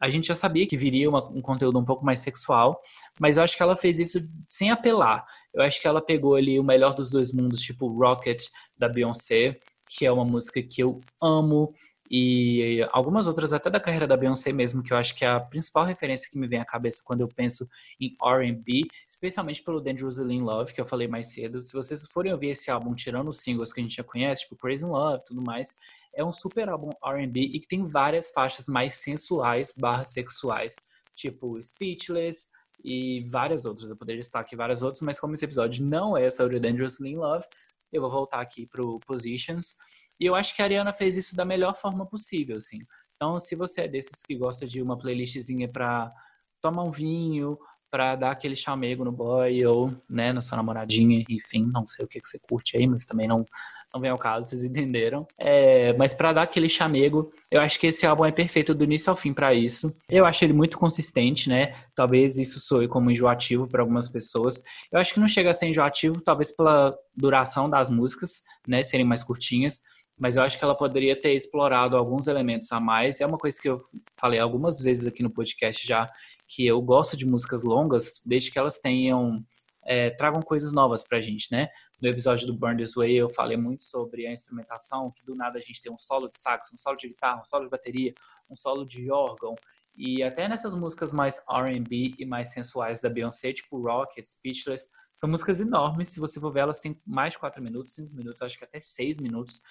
a 0.00 0.08
gente 0.08 0.28
já 0.28 0.34
sabia 0.34 0.66
que 0.66 0.78
viria 0.78 1.10
uma, 1.10 1.22
um 1.28 1.42
conteúdo 1.42 1.78
um 1.78 1.84
pouco 1.84 2.02
mais 2.02 2.20
sexual, 2.20 2.80
mas 3.20 3.36
eu 3.36 3.42
acho 3.42 3.54
que 3.54 3.62
ela 3.62 3.76
fez 3.76 4.00
isso 4.00 4.26
sem 4.48 4.70
apelar. 4.70 5.26
Eu 5.52 5.62
acho 5.62 5.78
que 5.82 5.86
ela 5.86 6.00
pegou 6.00 6.34
ali 6.34 6.58
o 6.58 6.64
melhor 6.64 6.94
dos 6.94 7.10
dois 7.10 7.30
mundos, 7.30 7.60
tipo 7.60 7.86
Rocket 7.88 8.42
da 8.78 8.88
Beyoncé, 8.88 9.60
que 9.86 10.06
é 10.06 10.10
uma 10.10 10.24
música 10.24 10.62
que 10.62 10.82
eu 10.82 10.98
amo, 11.20 11.74
e 12.10 12.84
algumas 12.90 13.28
outras 13.28 13.52
até 13.52 13.70
da 13.70 13.78
carreira 13.78 14.04
da 14.04 14.16
Beyoncé 14.16 14.52
mesmo, 14.52 14.82
que 14.82 14.92
eu 14.92 14.96
acho 14.96 15.14
que 15.14 15.24
é 15.24 15.28
a 15.28 15.38
principal 15.38 15.84
referência 15.84 16.28
que 16.28 16.36
me 16.36 16.48
vem 16.48 16.58
à 16.58 16.64
cabeça 16.64 17.02
quando 17.04 17.20
eu 17.20 17.28
penso 17.28 17.68
em 18.00 18.16
R&B, 18.20 18.88
especialmente 19.06 19.62
pelo 19.62 19.80
Dangerously 19.80 20.34
in 20.34 20.42
Love, 20.42 20.74
que 20.74 20.80
eu 20.80 20.84
falei 20.84 21.06
mais 21.06 21.28
cedo. 21.28 21.64
Se 21.64 21.72
vocês 21.72 22.10
forem 22.10 22.32
ouvir 22.32 22.48
esse 22.48 22.68
álbum 22.68 22.94
tirando 22.94 23.28
os 23.28 23.38
singles 23.38 23.72
que 23.72 23.80
a 23.80 23.82
gente 23.84 23.94
já 23.94 24.02
conhece, 24.02 24.42
tipo 24.42 24.56
Crazy 24.56 24.84
in 24.84 24.88
Love, 24.88 25.24
tudo 25.24 25.40
mais, 25.40 25.72
é 26.12 26.24
um 26.24 26.32
super 26.32 26.68
álbum 26.68 26.90
R&B 27.04 27.40
e 27.40 27.60
que 27.60 27.68
tem 27.68 27.84
várias 27.84 28.32
faixas 28.32 28.66
mais 28.66 28.94
sensuais 28.94 29.72
barra 29.76 30.04
sexuais, 30.04 30.74
tipo 31.14 31.62
Speechless 31.62 32.50
e 32.82 33.24
várias 33.28 33.66
outras. 33.66 33.88
Eu 33.88 33.96
poderia 33.96 34.20
estar 34.20 34.40
aqui 34.40 34.56
várias 34.56 34.82
outras, 34.82 35.00
mas 35.00 35.20
como 35.20 35.34
esse 35.34 35.44
episódio 35.44 35.84
não 35.84 36.16
é 36.16 36.28
sobre 36.28 36.58
Dangerously 36.58 37.10
in 37.10 37.16
Love, 37.18 37.46
eu 37.92 38.00
vou 38.00 38.10
voltar 38.10 38.40
aqui 38.40 38.66
pro 38.66 39.00
Positions. 39.00 39.76
E 40.20 40.26
eu 40.26 40.34
acho 40.34 40.54
que 40.54 40.60
a 40.60 40.66
Ariana 40.66 40.92
fez 40.92 41.16
isso 41.16 41.34
da 41.34 41.44
melhor 41.44 41.74
forma 41.74 42.04
possível, 42.04 42.58
assim. 42.58 42.80
Então, 43.16 43.38
se 43.38 43.56
você 43.56 43.82
é 43.82 43.88
desses 43.88 44.22
que 44.22 44.36
gosta 44.36 44.66
de 44.66 44.82
uma 44.82 44.98
playlistzinha 44.98 45.68
para 45.68 46.12
tomar 46.60 46.84
um 46.84 46.90
vinho, 46.90 47.58
para 47.90 48.14
dar 48.14 48.30
aquele 48.30 48.54
chamego 48.54 49.04
no 49.04 49.10
boy 49.10 49.66
ou, 49.66 49.92
né, 50.08 50.32
na 50.32 50.40
sua 50.40 50.56
namoradinha, 50.56 51.24
enfim, 51.28 51.66
não 51.72 51.86
sei 51.86 52.04
o 52.04 52.08
que, 52.08 52.20
que 52.20 52.28
você 52.28 52.38
curte 52.38 52.76
aí, 52.76 52.86
mas 52.86 53.04
também 53.04 53.26
não, 53.26 53.44
não 53.92 54.00
vem 54.00 54.10
ao 54.10 54.18
caso, 54.18 54.48
vocês 54.48 54.62
entenderam. 54.62 55.26
É, 55.36 55.92
mas 55.94 56.14
para 56.14 56.32
dar 56.32 56.42
aquele 56.42 56.68
chamego, 56.68 57.32
eu 57.50 57.60
acho 57.60 57.80
que 57.80 57.88
esse 57.88 58.06
álbum 58.06 58.24
é 58.24 58.30
perfeito 58.30 58.74
do 58.74 58.84
início 58.84 59.10
ao 59.10 59.16
fim 59.16 59.34
para 59.34 59.52
isso. 59.52 59.94
Eu 60.08 60.24
acho 60.24 60.44
ele 60.44 60.52
muito 60.52 60.78
consistente, 60.78 61.48
né? 61.48 61.74
Talvez 61.94 62.38
isso 62.38 62.60
soe 62.60 62.86
como 62.86 63.10
enjoativo 63.10 63.66
para 63.66 63.82
algumas 63.82 64.08
pessoas. 64.08 64.62
Eu 64.92 65.00
acho 65.00 65.12
que 65.12 65.20
não 65.20 65.28
chega 65.28 65.50
a 65.50 65.54
ser 65.54 65.66
enjoativo, 65.66 66.22
talvez 66.22 66.52
pela 66.52 66.96
duração 67.16 67.68
das 67.68 67.90
músicas, 67.90 68.42
né, 68.68 68.82
serem 68.82 69.04
mais 69.04 69.24
curtinhas 69.24 69.80
mas 70.20 70.36
eu 70.36 70.42
acho 70.42 70.58
que 70.58 70.64
ela 70.64 70.76
poderia 70.76 71.18
ter 71.18 71.32
explorado 71.32 71.96
alguns 71.96 72.26
elementos 72.26 72.70
a 72.70 72.78
mais. 72.78 73.22
É 73.22 73.26
uma 73.26 73.38
coisa 73.38 73.58
que 73.58 73.70
eu 73.70 73.78
falei 74.18 74.38
algumas 74.38 74.78
vezes 74.78 75.06
aqui 75.06 75.22
no 75.22 75.30
podcast 75.30 75.86
já, 75.86 76.12
que 76.46 76.66
eu 76.66 76.80
gosto 76.82 77.16
de 77.16 77.24
músicas 77.26 77.64
longas, 77.64 78.22
desde 78.26 78.50
que 78.50 78.58
elas 78.58 78.78
tenham 78.78 79.42
é, 79.86 80.10
tragam 80.10 80.42
coisas 80.42 80.74
novas 80.74 81.02
pra 81.02 81.22
gente, 81.22 81.50
né? 81.50 81.68
No 82.02 82.06
episódio 82.06 82.46
do 82.46 82.54
Burn 82.54 82.76
This 82.76 82.94
Way 82.96 83.14
eu 83.14 83.30
falei 83.30 83.56
muito 83.56 83.82
sobre 83.82 84.26
a 84.26 84.32
instrumentação, 84.32 85.10
que 85.10 85.24
do 85.24 85.34
nada 85.34 85.58
a 85.58 85.62
gente 85.62 85.80
tem 85.80 85.90
um 85.90 85.98
solo 85.98 86.28
de 86.28 86.38
sax, 86.38 86.70
um 86.70 86.76
solo 86.76 86.98
de 86.98 87.08
guitarra, 87.08 87.40
um 87.40 87.44
solo 87.46 87.64
de 87.64 87.70
bateria, 87.70 88.12
um 88.50 88.54
solo 88.54 88.84
de 88.84 89.10
órgão, 89.10 89.54
e 89.96 90.22
até 90.22 90.46
nessas 90.48 90.74
músicas 90.74 91.14
mais 91.14 91.42
R&B 91.48 92.14
e 92.18 92.26
mais 92.26 92.52
sensuais 92.52 93.00
da 93.00 93.08
Beyoncé, 93.08 93.54
tipo 93.54 93.80
Rocket, 93.80 94.26
Speechless, 94.26 94.86
são 95.14 95.30
músicas 95.30 95.60
enormes, 95.60 96.10
se 96.10 96.20
você 96.20 96.38
for 96.38 96.52
ver 96.52 96.60
elas 96.60 96.80
têm 96.80 97.00
mais 97.06 97.32
de 97.32 97.38
4 97.38 97.62
minutos, 97.62 97.94
5 97.94 98.14
minutos, 98.14 98.42
acho 98.42 98.58
que 98.58 98.64
até 98.64 98.80
6 98.80 99.18
minutos, 99.18 99.62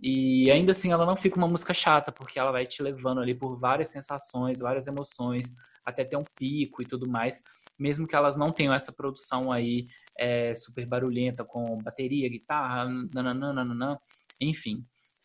e 0.00 0.50
ainda 0.50 0.72
assim 0.72 0.92
ela 0.92 1.06
não 1.06 1.16
fica 1.16 1.36
uma 1.36 1.48
música 1.48 1.72
chata, 1.72 2.12
porque 2.12 2.38
ela 2.38 2.52
vai 2.52 2.66
te 2.66 2.82
levando 2.82 3.20
ali 3.20 3.34
por 3.34 3.56
várias 3.56 3.88
sensações, 3.88 4.60
várias 4.60 4.86
emoções, 4.86 5.54
até 5.84 6.04
ter 6.04 6.16
um 6.16 6.24
pico 6.34 6.82
e 6.82 6.86
tudo 6.86 7.08
mais, 7.08 7.42
mesmo 7.78 8.06
que 8.06 8.16
elas 8.16 8.36
não 8.36 8.52
tenham 8.52 8.74
essa 8.74 8.92
produção 8.92 9.52
aí 9.52 9.86
é, 10.18 10.54
super 10.54 10.86
barulhenta 10.86 11.44
com 11.44 11.78
bateria, 11.82 12.28
guitarra, 12.28 12.88
nananana, 13.12 13.98
enfim. 14.40 14.84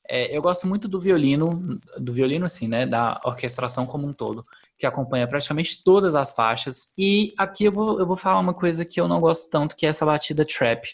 É, 0.10 0.36
eu 0.36 0.42
gosto 0.42 0.68
muito 0.68 0.88
do 0.88 1.00
violino, 1.00 1.80
do 1.98 2.12
violino 2.12 2.46
assim, 2.46 2.68
né, 2.68 2.86
da 2.86 3.20
orquestração 3.24 3.86
como 3.86 4.08
um 4.08 4.14
todo, 4.14 4.46
que 4.78 4.86
acompanha 4.86 5.28
praticamente 5.28 5.84
todas 5.84 6.16
as 6.16 6.34
faixas. 6.34 6.92
E 6.98 7.34
aqui 7.38 7.66
eu 7.66 7.72
vou, 7.72 8.00
eu 8.00 8.06
vou 8.06 8.18
falar 8.18 8.40
uma 8.40 8.54
coisa 8.54 8.84
que 8.84 9.00
eu 9.00 9.08
não 9.08 9.22
gosto 9.22 9.50
tanto, 9.50 9.76
que 9.76 9.86
é 9.86 9.90
essa 9.90 10.06
batida 10.06 10.46
trap. 10.46 10.86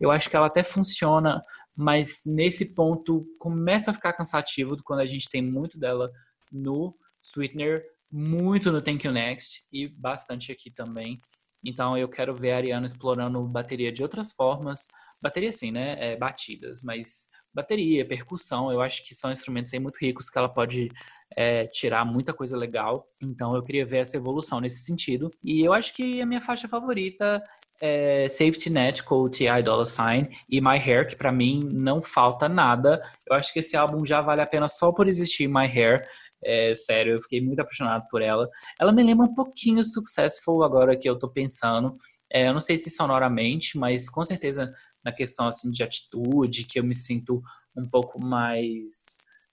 Eu 0.00 0.10
acho 0.10 0.28
que 0.28 0.34
ela 0.34 0.46
até 0.46 0.64
funciona 0.64 1.44
mas 1.76 2.22
nesse 2.24 2.74
ponto 2.74 3.26
começa 3.38 3.90
a 3.90 3.94
ficar 3.94 4.12
cansativo 4.12 4.76
quando 4.84 5.00
a 5.00 5.06
gente 5.06 5.28
tem 5.28 5.42
muito 5.42 5.78
dela 5.78 6.10
no 6.52 6.96
Sweetener, 7.22 7.84
muito 8.10 8.70
no 8.70 8.80
Thank 8.80 9.06
You 9.06 9.12
Next 9.12 9.64
e 9.72 9.88
bastante 9.88 10.52
aqui 10.52 10.70
também. 10.70 11.20
Então 11.64 11.96
eu 11.96 12.08
quero 12.08 12.34
ver 12.34 12.52
a 12.52 12.56
Ariana 12.58 12.86
explorando 12.86 13.42
bateria 13.48 13.90
de 13.90 14.02
outras 14.02 14.32
formas. 14.32 14.86
Bateria 15.20 15.52
sim, 15.52 15.72
né? 15.72 15.96
É, 15.98 16.16
batidas, 16.16 16.82
mas 16.82 17.28
bateria, 17.52 18.06
percussão, 18.06 18.70
eu 18.70 18.80
acho 18.80 19.02
que 19.06 19.14
são 19.14 19.32
instrumentos 19.32 19.72
aí 19.72 19.80
muito 19.80 19.96
ricos 19.96 20.28
que 20.28 20.36
ela 20.36 20.48
pode 20.48 20.90
é, 21.36 21.66
tirar 21.66 22.04
muita 22.04 22.34
coisa 22.34 22.56
legal. 22.56 23.06
Então 23.22 23.54
eu 23.54 23.62
queria 23.62 23.86
ver 23.86 23.98
essa 23.98 24.16
evolução 24.16 24.60
nesse 24.60 24.84
sentido. 24.84 25.30
E 25.42 25.62
eu 25.62 25.72
acho 25.72 25.94
que 25.94 26.20
a 26.20 26.26
minha 26.26 26.40
faixa 26.40 26.68
favorita 26.68 27.42
é, 27.80 28.28
Safety 28.28 28.70
Net 28.70 29.02
com 29.02 29.28
T.I. 29.28 29.62
Dollar 29.62 29.86
Sign 29.86 30.28
e 30.48 30.60
My 30.60 30.78
Hair, 30.78 31.08
que 31.08 31.16
para 31.16 31.32
mim 31.32 31.60
não 31.64 32.02
falta 32.02 32.48
nada. 32.48 33.02
Eu 33.26 33.36
acho 33.36 33.52
que 33.52 33.60
esse 33.60 33.76
álbum 33.76 34.04
já 34.04 34.20
vale 34.20 34.40
a 34.40 34.46
pena 34.46 34.68
só 34.68 34.92
por 34.92 35.08
existir 35.08 35.48
My 35.48 35.66
Hair. 35.66 36.06
É, 36.44 36.74
sério, 36.74 37.14
eu 37.14 37.22
fiquei 37.22 37.40
muito 37.40 37.60
apaixonado 37.60 38.04
por 38.10 38.22
ela. 38.22 38.48
Ela 38.78 38.92
me 38.92 39.02
lembra 39.02 39.26
um 39.26 39.34
pouquinho 39.34 39.82
Successful 39.84 40.62
agora 40.62 40.96
que 40.96 41.08
eu 41.08 41.18
tô 41.18 41.28
pensando. 41.28 41.96
É, 42.30 42.48
eu 42.48 42.52
não 42.52 42.60
sei 42.60 42.76
se 42.76 42.90
sonoramente, 42.90 43.78
mas 43.78 44.08
com 44.08 44.24
certeza 44.24 44.72
na 45.04 45.12
questão 45.12 45.46
assim 45.46 45.70
de 45.70 45.82
atitude, 45.82 46.64
que 46.64 46.78
eu 46.78 46.84
me 46.84 46.96
sinto 46.96 47.42
um 47.76 47.88
pouco 47.88 48.24
mais 48.24 49.04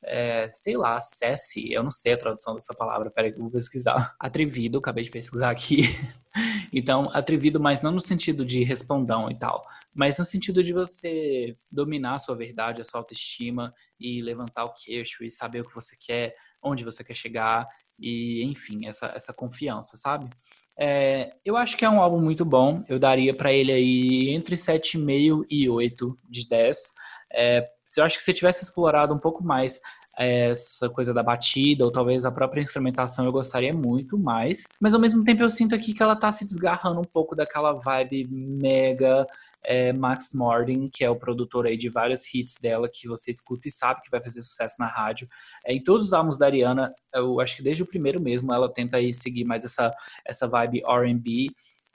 é, 0.03 0.49
sei 0.49 0.75
lá, 0.75 0.99
sassy, 0.99 1.71
eu 1.71 1.83
não 1.83 1.91
sei 1.91 2.13
a 2.13 2.17
tradução 2.17 2.53
dessa 2.53 2.73
palavra, 2.73 3.11
peraí 3.11 3.31
que 3.31 3.37
eu 3.37 3.43
vou 3.43 3.51
pesquisar. 3.51 4.15
Atrevido, 4.19 4.79
acabei 4.79 5.03
de 5.03 5.11
pesquisar 5.11 5.51
aqui. 5.51 5.83
então, 6.73 7.09
atrevido, 7.13 7.59
mas 7.59 7.81
não 7.81 7.91
no 7.91 8.01
sentido 8.01 8.45
de 8.45 8.63
respondão 8.63 9.29
e 9.29 9.37
tal, 9.37 9.65
mas 9.93 10.17
no 10.17 10.25
sentido 10.25 10.63
de 10.63 10.73
você 10.73 11.55
dominar 11.71 12.15
a 12.15 12.19
sua 12.19 12.35
verdade, 12.35 12.81
a 12.81 12.85
sua 12.85 12.99
autoestima 12.99 13.73
e 13.99 14.21
levantar 14.21 14.65
o 14.65 14.73
queixo 14.73 15.23
e 15.23 15.31
saber 15.31 15.61
o 15.61 15.67
que 15.67 15.75
você 15.75 15.95
quer, 15.99 16.35
onde 16.63 16.83
você 16.83 17.03
quer 17.03 17.15
chegar 17.15 17.67
e, 17.99 18.43
enfim, 18.45 18.87
essa, 18.87 19.07
essa 19.07 19.33
confiança, 19.33 19.97
sabe? 19.97 20.29
É, 20.79 21.35
eu 21.45 21.57
acho 21.57 21.77
que 21.77 21.85
é 21.85 21.89
um 21.89 22.01
álbum 22.01 22.19
muito 22.19 22.43
bom. 22.43 22.83
Eu 22.87 22.97
daria 22.97 23.35
para 23.35 23.53
ele 23.53 23.71
aí 23.71 24.29
entre 24.29 24.55
7,5 24.55 25.45
e 25.49 25.69
8 25.69 26.17
de 26.27 26.47
10. 26.47 26.93
É, 27.33 27.67
eu 27.97 28.03
acho 28.03 28.17
que 28.17 28.23
se 28.23 28.33
tivesse 28.33 28.63
explorado 28.63 29.13
um 29.13 29.19
pouco 29.19 29.43
mais 29.43 29.79
essa 30.17 30.89
coisa 30.89 31.13
da 31.13 31.23
batida, 31.23 31.85
ou 31.85 31.91
talvez 31.91 32.25
a 32.25 32.31
própria 32.31 32.61
instrumentação, 32.61 33.25
eu 33.25 33.31
gostaria 33.31 33.73
muito 33.73 34.17
mais. 34.17 34.67
Mas 34.79 34.93
ao 34.93 34.99
mesmo 34.99 35.23
tempo 35.23 35.41
eu 35.41 35.49
sinto 35.49 35.73
aqui 35.73 35.93
que 35.93 36.03
ela 36.03 36.15
tá 36.15 36.31
se 36.31 36.45
desgarrando 36.45 36.99
um 36.99 37.05
pouco 37.05 37.35
daquela 37.35 37.73
vibe 37.73 38.27
mega 38.29 39.25
é, 39.63 39.93
Max 39.93 40.33
Martin, 40.33 40.89
que 40.91 41.03
é 41.03 41.09
o 41.09 41.15
produtor 41.15 41.65
aí 41.65 41.77
de 41.77 41.89
vários 41.89 42.33
hits 42.33 42.55
dela, 42.61 42.89
que 42.91 43.07
você 43.07 43.31
escuta 43.31 43.67
e 43.67 43.71
sabe 43.71 44.01
que 44.01 44.09
vai 44.09 44.21
fazer 44.21 44.41
sucesso 44.41 44.75
na 44.79 44.87
rádio. 44.87 45.27
É, 45.65 45.73
em 45.73 45.83
todos 45.83 46.07
os 46.07 46.13
álbuns 46.13 46.37
da 46.37 46.47
Ariana, 46.47 46.93
eu 47.13 47.39
acho 47.39 47.55
que 47.55 47.63
desde 47.63 47.83
o 47.83 47.87
primeiro 47.87 48.21
mesmo, 48.21 48.53
ela 48.53 48.71
tenta 48.71 48.97
aí 48.97 49.13
seguir 49.13 49.45
mais 49.45 49.63
essa, 49.63 49.93
essa 50.25 50.47
vibe 50.47 50.83
R&B. 50.85 51.47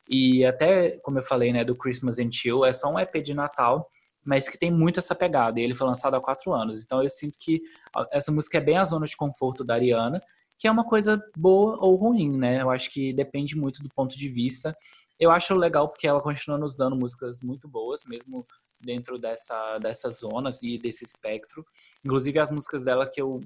E 0.09 0.45
até, 0.45 0.99
como 0.99 1.19
eu 1.19 1.23
falei, 1.23 1.53
né, 1.53 1.65
do 1.65 1.77
Christmas 1.77 2.19
and 2.19 2.31
Chill, 2.31 2.65
é 2.65 2.73
só 2.73 2.93
um 2.93 2.99
EP 2.99 3.17
de 3.23 3.35
Natal, 3.35 3.91
mas 4.27 4.49
que 4.49 4.59
tem 4.59 4.73
muito 4.73 4.99
essa 4.99 5.15
pegada. 5.15 5.61
E 5.61 5.63
ele 5.63 5.75
foi 5.75 5.87
lançado 5.87 6.17
há 6.17 6.21
quatro 6.21 6.53
anos. 6.53 6.83
Então 6.83 7.01
eu 7.03 7.09
sinto 7.09 7.37
que 7.39 7.63
essa 8.11 8.33
música 8.33 8.59
é 8.59 8.61
bem 8.61 8.77
a 8.77 8.85
zona 8.85 9.07
de 9.07 9.17
conforto 9.17 9.65
da 9.65 9.75
Ariana, 9.75 10.21
que 10.59 10.67
é 10.67 10.71
uma 10.71 10.85
coisa 10.85 11.23
boa 11.37 11.79
ou 11.81 11.95
ruim, 11.95 12.37
né? 12.37 12.61
Eu 12.61 12.71
acho 12.71 12.91
que 12.91 13.13
depende 13.13 13.57
muito 13.57 13.83
do 13.83 13.89
ponto 13.89 14.19
de 14.19 14.29
vista. 14.29 14.77
Eu 15.19 15.31
acho 15.31 15.55
legal 15.55 15.89
porque 15.89 16.09
ela 16.09 16.21
continua 16.21 16.59
nos 16.59 16.77
dando 16.77 16.97
músicas 16.97 17.41
muito 17.41 17.69
boas, 17.69 18.05
mesmo 18.05 18.45
dentro 18.81 19.17
dessa, 19.17 19.79
dessas 19.79 20.19
zonas 20.19 20.61
e 20.63 20.77
desse 20.77 21.05
espectro. 21.05 21.65
Inclusive 22.05 22.41
as 22.41 22.51
músicas 22.51 22.85
dela 22.85 23.09
que 23.09 23.23
eu 23.23 23.41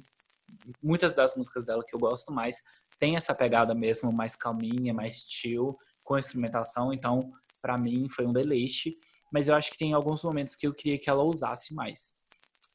muitas 0.82 1.14
das 1.14 1.36
músicas 1.36 1.64
dela 1.64 1.84
que 1.86 1.94
eu 1.94 1.98
gosto 2.00 2.32
mais 2.32 2.60
tem 2.98 3.14
essa 3.14 3.32
pegada 3.32 3.72
mesmo 3.72 4.12
mais 4.12 4.34
calminha, 4.34 4.92
mais 4.92 5.24
chill, 5.28 5.78
com 6.02 6.18
instrumentação, 6.18 6.92
então 6.92 7.30
para 7.62 7.78
mim 7.78 8.08
foi 8.08 8.26
um 8.26 8.32
deleite, 8.32 8.98
mas 9.32 9.48
eu 9.48 9.54
acho 9.54 9.70
que 9.70 9.78
tem 9.78 9.92
alguns 9.92 10.22
momentos 10.22 10.56
que 10.56 10.66
eu 10.66 10.74
queria 10.74 10.98
que 10.98 11.10
ela 11.10 11.22
usasse 11.22 11.74
mais. 11.74 12.12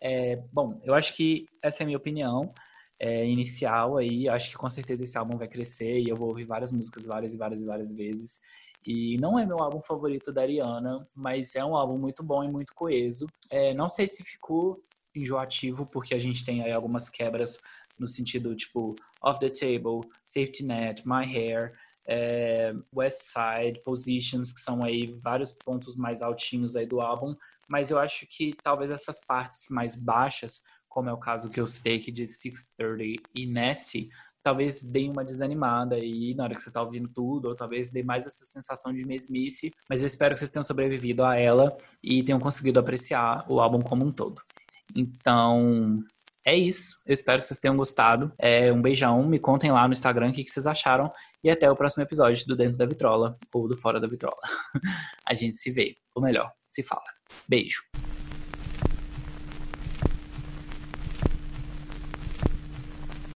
É, 0.02 0.38
bom, 0.52 0.80
eu 0.84 0.94
acho 0.94 1.14
que 1.16 1.46
essa 1.64 1.82
é 1.82 1.84
a 1.84 1.86
minha 1.86 1.98
opinião 1.98 2.54
é, 3.00 3.26
inicial 3.26 3.98
aí, 3.98 4.28
acho 4.30 4.50
que 4.50 4.58
com 4.58 4.70
certeza 4.70 5.04
esse 5.04 5.18
álbum 5.18 5.38
vai 5.38 5.48
crescer 5.48 6.00
e 6.00 6.10
eu 6.10 6.16
vou 6.16 6.30
ouvir 6.30 6.46
várias 6.46 6.72
músicas 6.72 7.06
várias 7.06 7.34
e 7.34 7.38
várias 7.38 7.62
e 7.62 7.66
várias 7.66 7.94
vezes. 7.94 8.40
E 8.86 9.18
não 9.18 9.40
é 9.40 9.46
meu 9.46 9.60
álbum 9.60 9.82
favorito 9.82 10.32
da 10.32 10.42
Ariana, 10.42 11.08
mas 11.14 11.56
é 11.56 11.66
um 11.66 11.76
álbum 11.76 11.98
muito 11.98 12.24
bom 12.24 12.44
e 12.44 12.52
muito 12.52 12.74
coeso. 12.76 13.26
É, 13.50 13.74
não 13.74 13.90
sei 13.90 14.08
se 14.08 14.24
ficou 14.24 14.80
enjoativo, 15.16 15.86
porque 15.88 16.14
a 16.14 16.20
gente 16.20 16.46
tem 16.46 16.64
aí 16.64 16.72
algumas 16.72 17.10
quebras 17.10 17.60
no 17.98 18.08
sentido, 18.08 18.56
tipo, 18.56 18.96
Off 19.24 19.40
the 19.40 19.50
Table, 19.50 20.08
Safety 20.24 20.64
Net, 20.64 21.02
My 21.08 21.26
Hair, 21.26 21.74
é, 22.08 22.74
West 22.94 23.22
Side, 23.22 23.82
Positions, 23.84 24.52
que 24.52 24.60
são 24.60 24.84
aí 24.84 25.18
vários 25.22 25.52
pontos 25.52 25.96
mais 25.96 26.22
altinhos 26.22 26.76
aí 26.76 26.86
do 26.86 27.02
álbum, 27.02 27.36
mas 27.68 27.90
eu 27.90 27.98
acho 27.98 28.28
que 28.28 28.56
talvez 28.64 28.92
essas 28.92 29.20
partes 29.20 29.68
mais 29.70 29.96
baixas, 29.96 30.62
como 30.88 31.10
é 31.10 31.14
o 31.14 31.18
caso 31.18 31.50
que 31.50 31.60
eu 31.60 31.68
citei 31.68 31.98
aqui 31.98 32.12
de 32.12 32.28
630 32.28 33.24
e 33.34 33.46
Nessie, 33.48 34.10
talvez 34.44 34.84
dê 34.84 35.10
uma 35.10 35.26
desanimada 35.26 35.96
aí 35.96 36.36
na 36.36 36.44
hora 36.44 36.56
que 36.56 36.62
você 36.62 36.72
tá 36.72 36.82
ouvindo 36.82 37.10
tudo, 37.10 37.50
ou 37.50 37.56
talvez 37.56 37.90
dê 37.90 38.04
mais 38.04 38.28
essa 38.28 38.46
sensação 38.46 38.94
de 38.94 39.04
mesmice, 39.04 39.74
mas 39.90 40.02
eu 40.02 40.08
espero 40.08 40.36
que 40.36 40.40
vocês 40.40 40.52
tenham 40.52 40.64
sobrevivido 40.64 41.24
a 41.24 41.36
ela 41.36 41.76
e 42.04 42.22
tenham 42.22 42.40
conseguido 42.40 42.80
apreciar 42.80 43.44
o 43.50 43.60
álbum 43.60 43.82
como 43.82 44.06
um 44.06 44.12
todo. 44.12 44.40
Então, 44.96 46.04
é 46.46 46.56
isso. 46.56 47.02
Eu 47.08 47.14
espero 47.14 47.40
que 47.40 47.48
vocês 47.48 47.60
tenham 47.60 47.76
gostado. 47.76 48.32
É, 48.38 48.72
um 48.72 48.82
beijão. 48.82 49.24
Me 49.28 49.40
contem 49.40 49.72
lá 49.72 49.88
no 49.88 49.94
Instagram 49.94 50.30
o 50.30 50.34
que, 50.34 50.44
que 50.44 50.52
vocês 50.52 50.68
acharam. 50.68 51.12
E 51.46 51.50
até 51.52 51.70
o 51.70 51.76
próximo 51.76 52.02
episódio 52.02 52.44
do 52.48 52.56
Dentro 52.56 52.76
da 52.76 52.88
Vitrola 52.88 53.38
ou 53.54 53.68
do 53.68 53.78
Fora 53.78 54.00
da 54.00 54.08
Vitrola. 54.08 54.42
A 55.24 55.36
gente 55.36 55.56
se 55.56 55.70
vê. 55.70 55.96
Ou 56.16 56.24
melhor, 56.24 56.52
se 56.66 56.82
fala. 56.82 57.06
Beijo. 57.48 57.84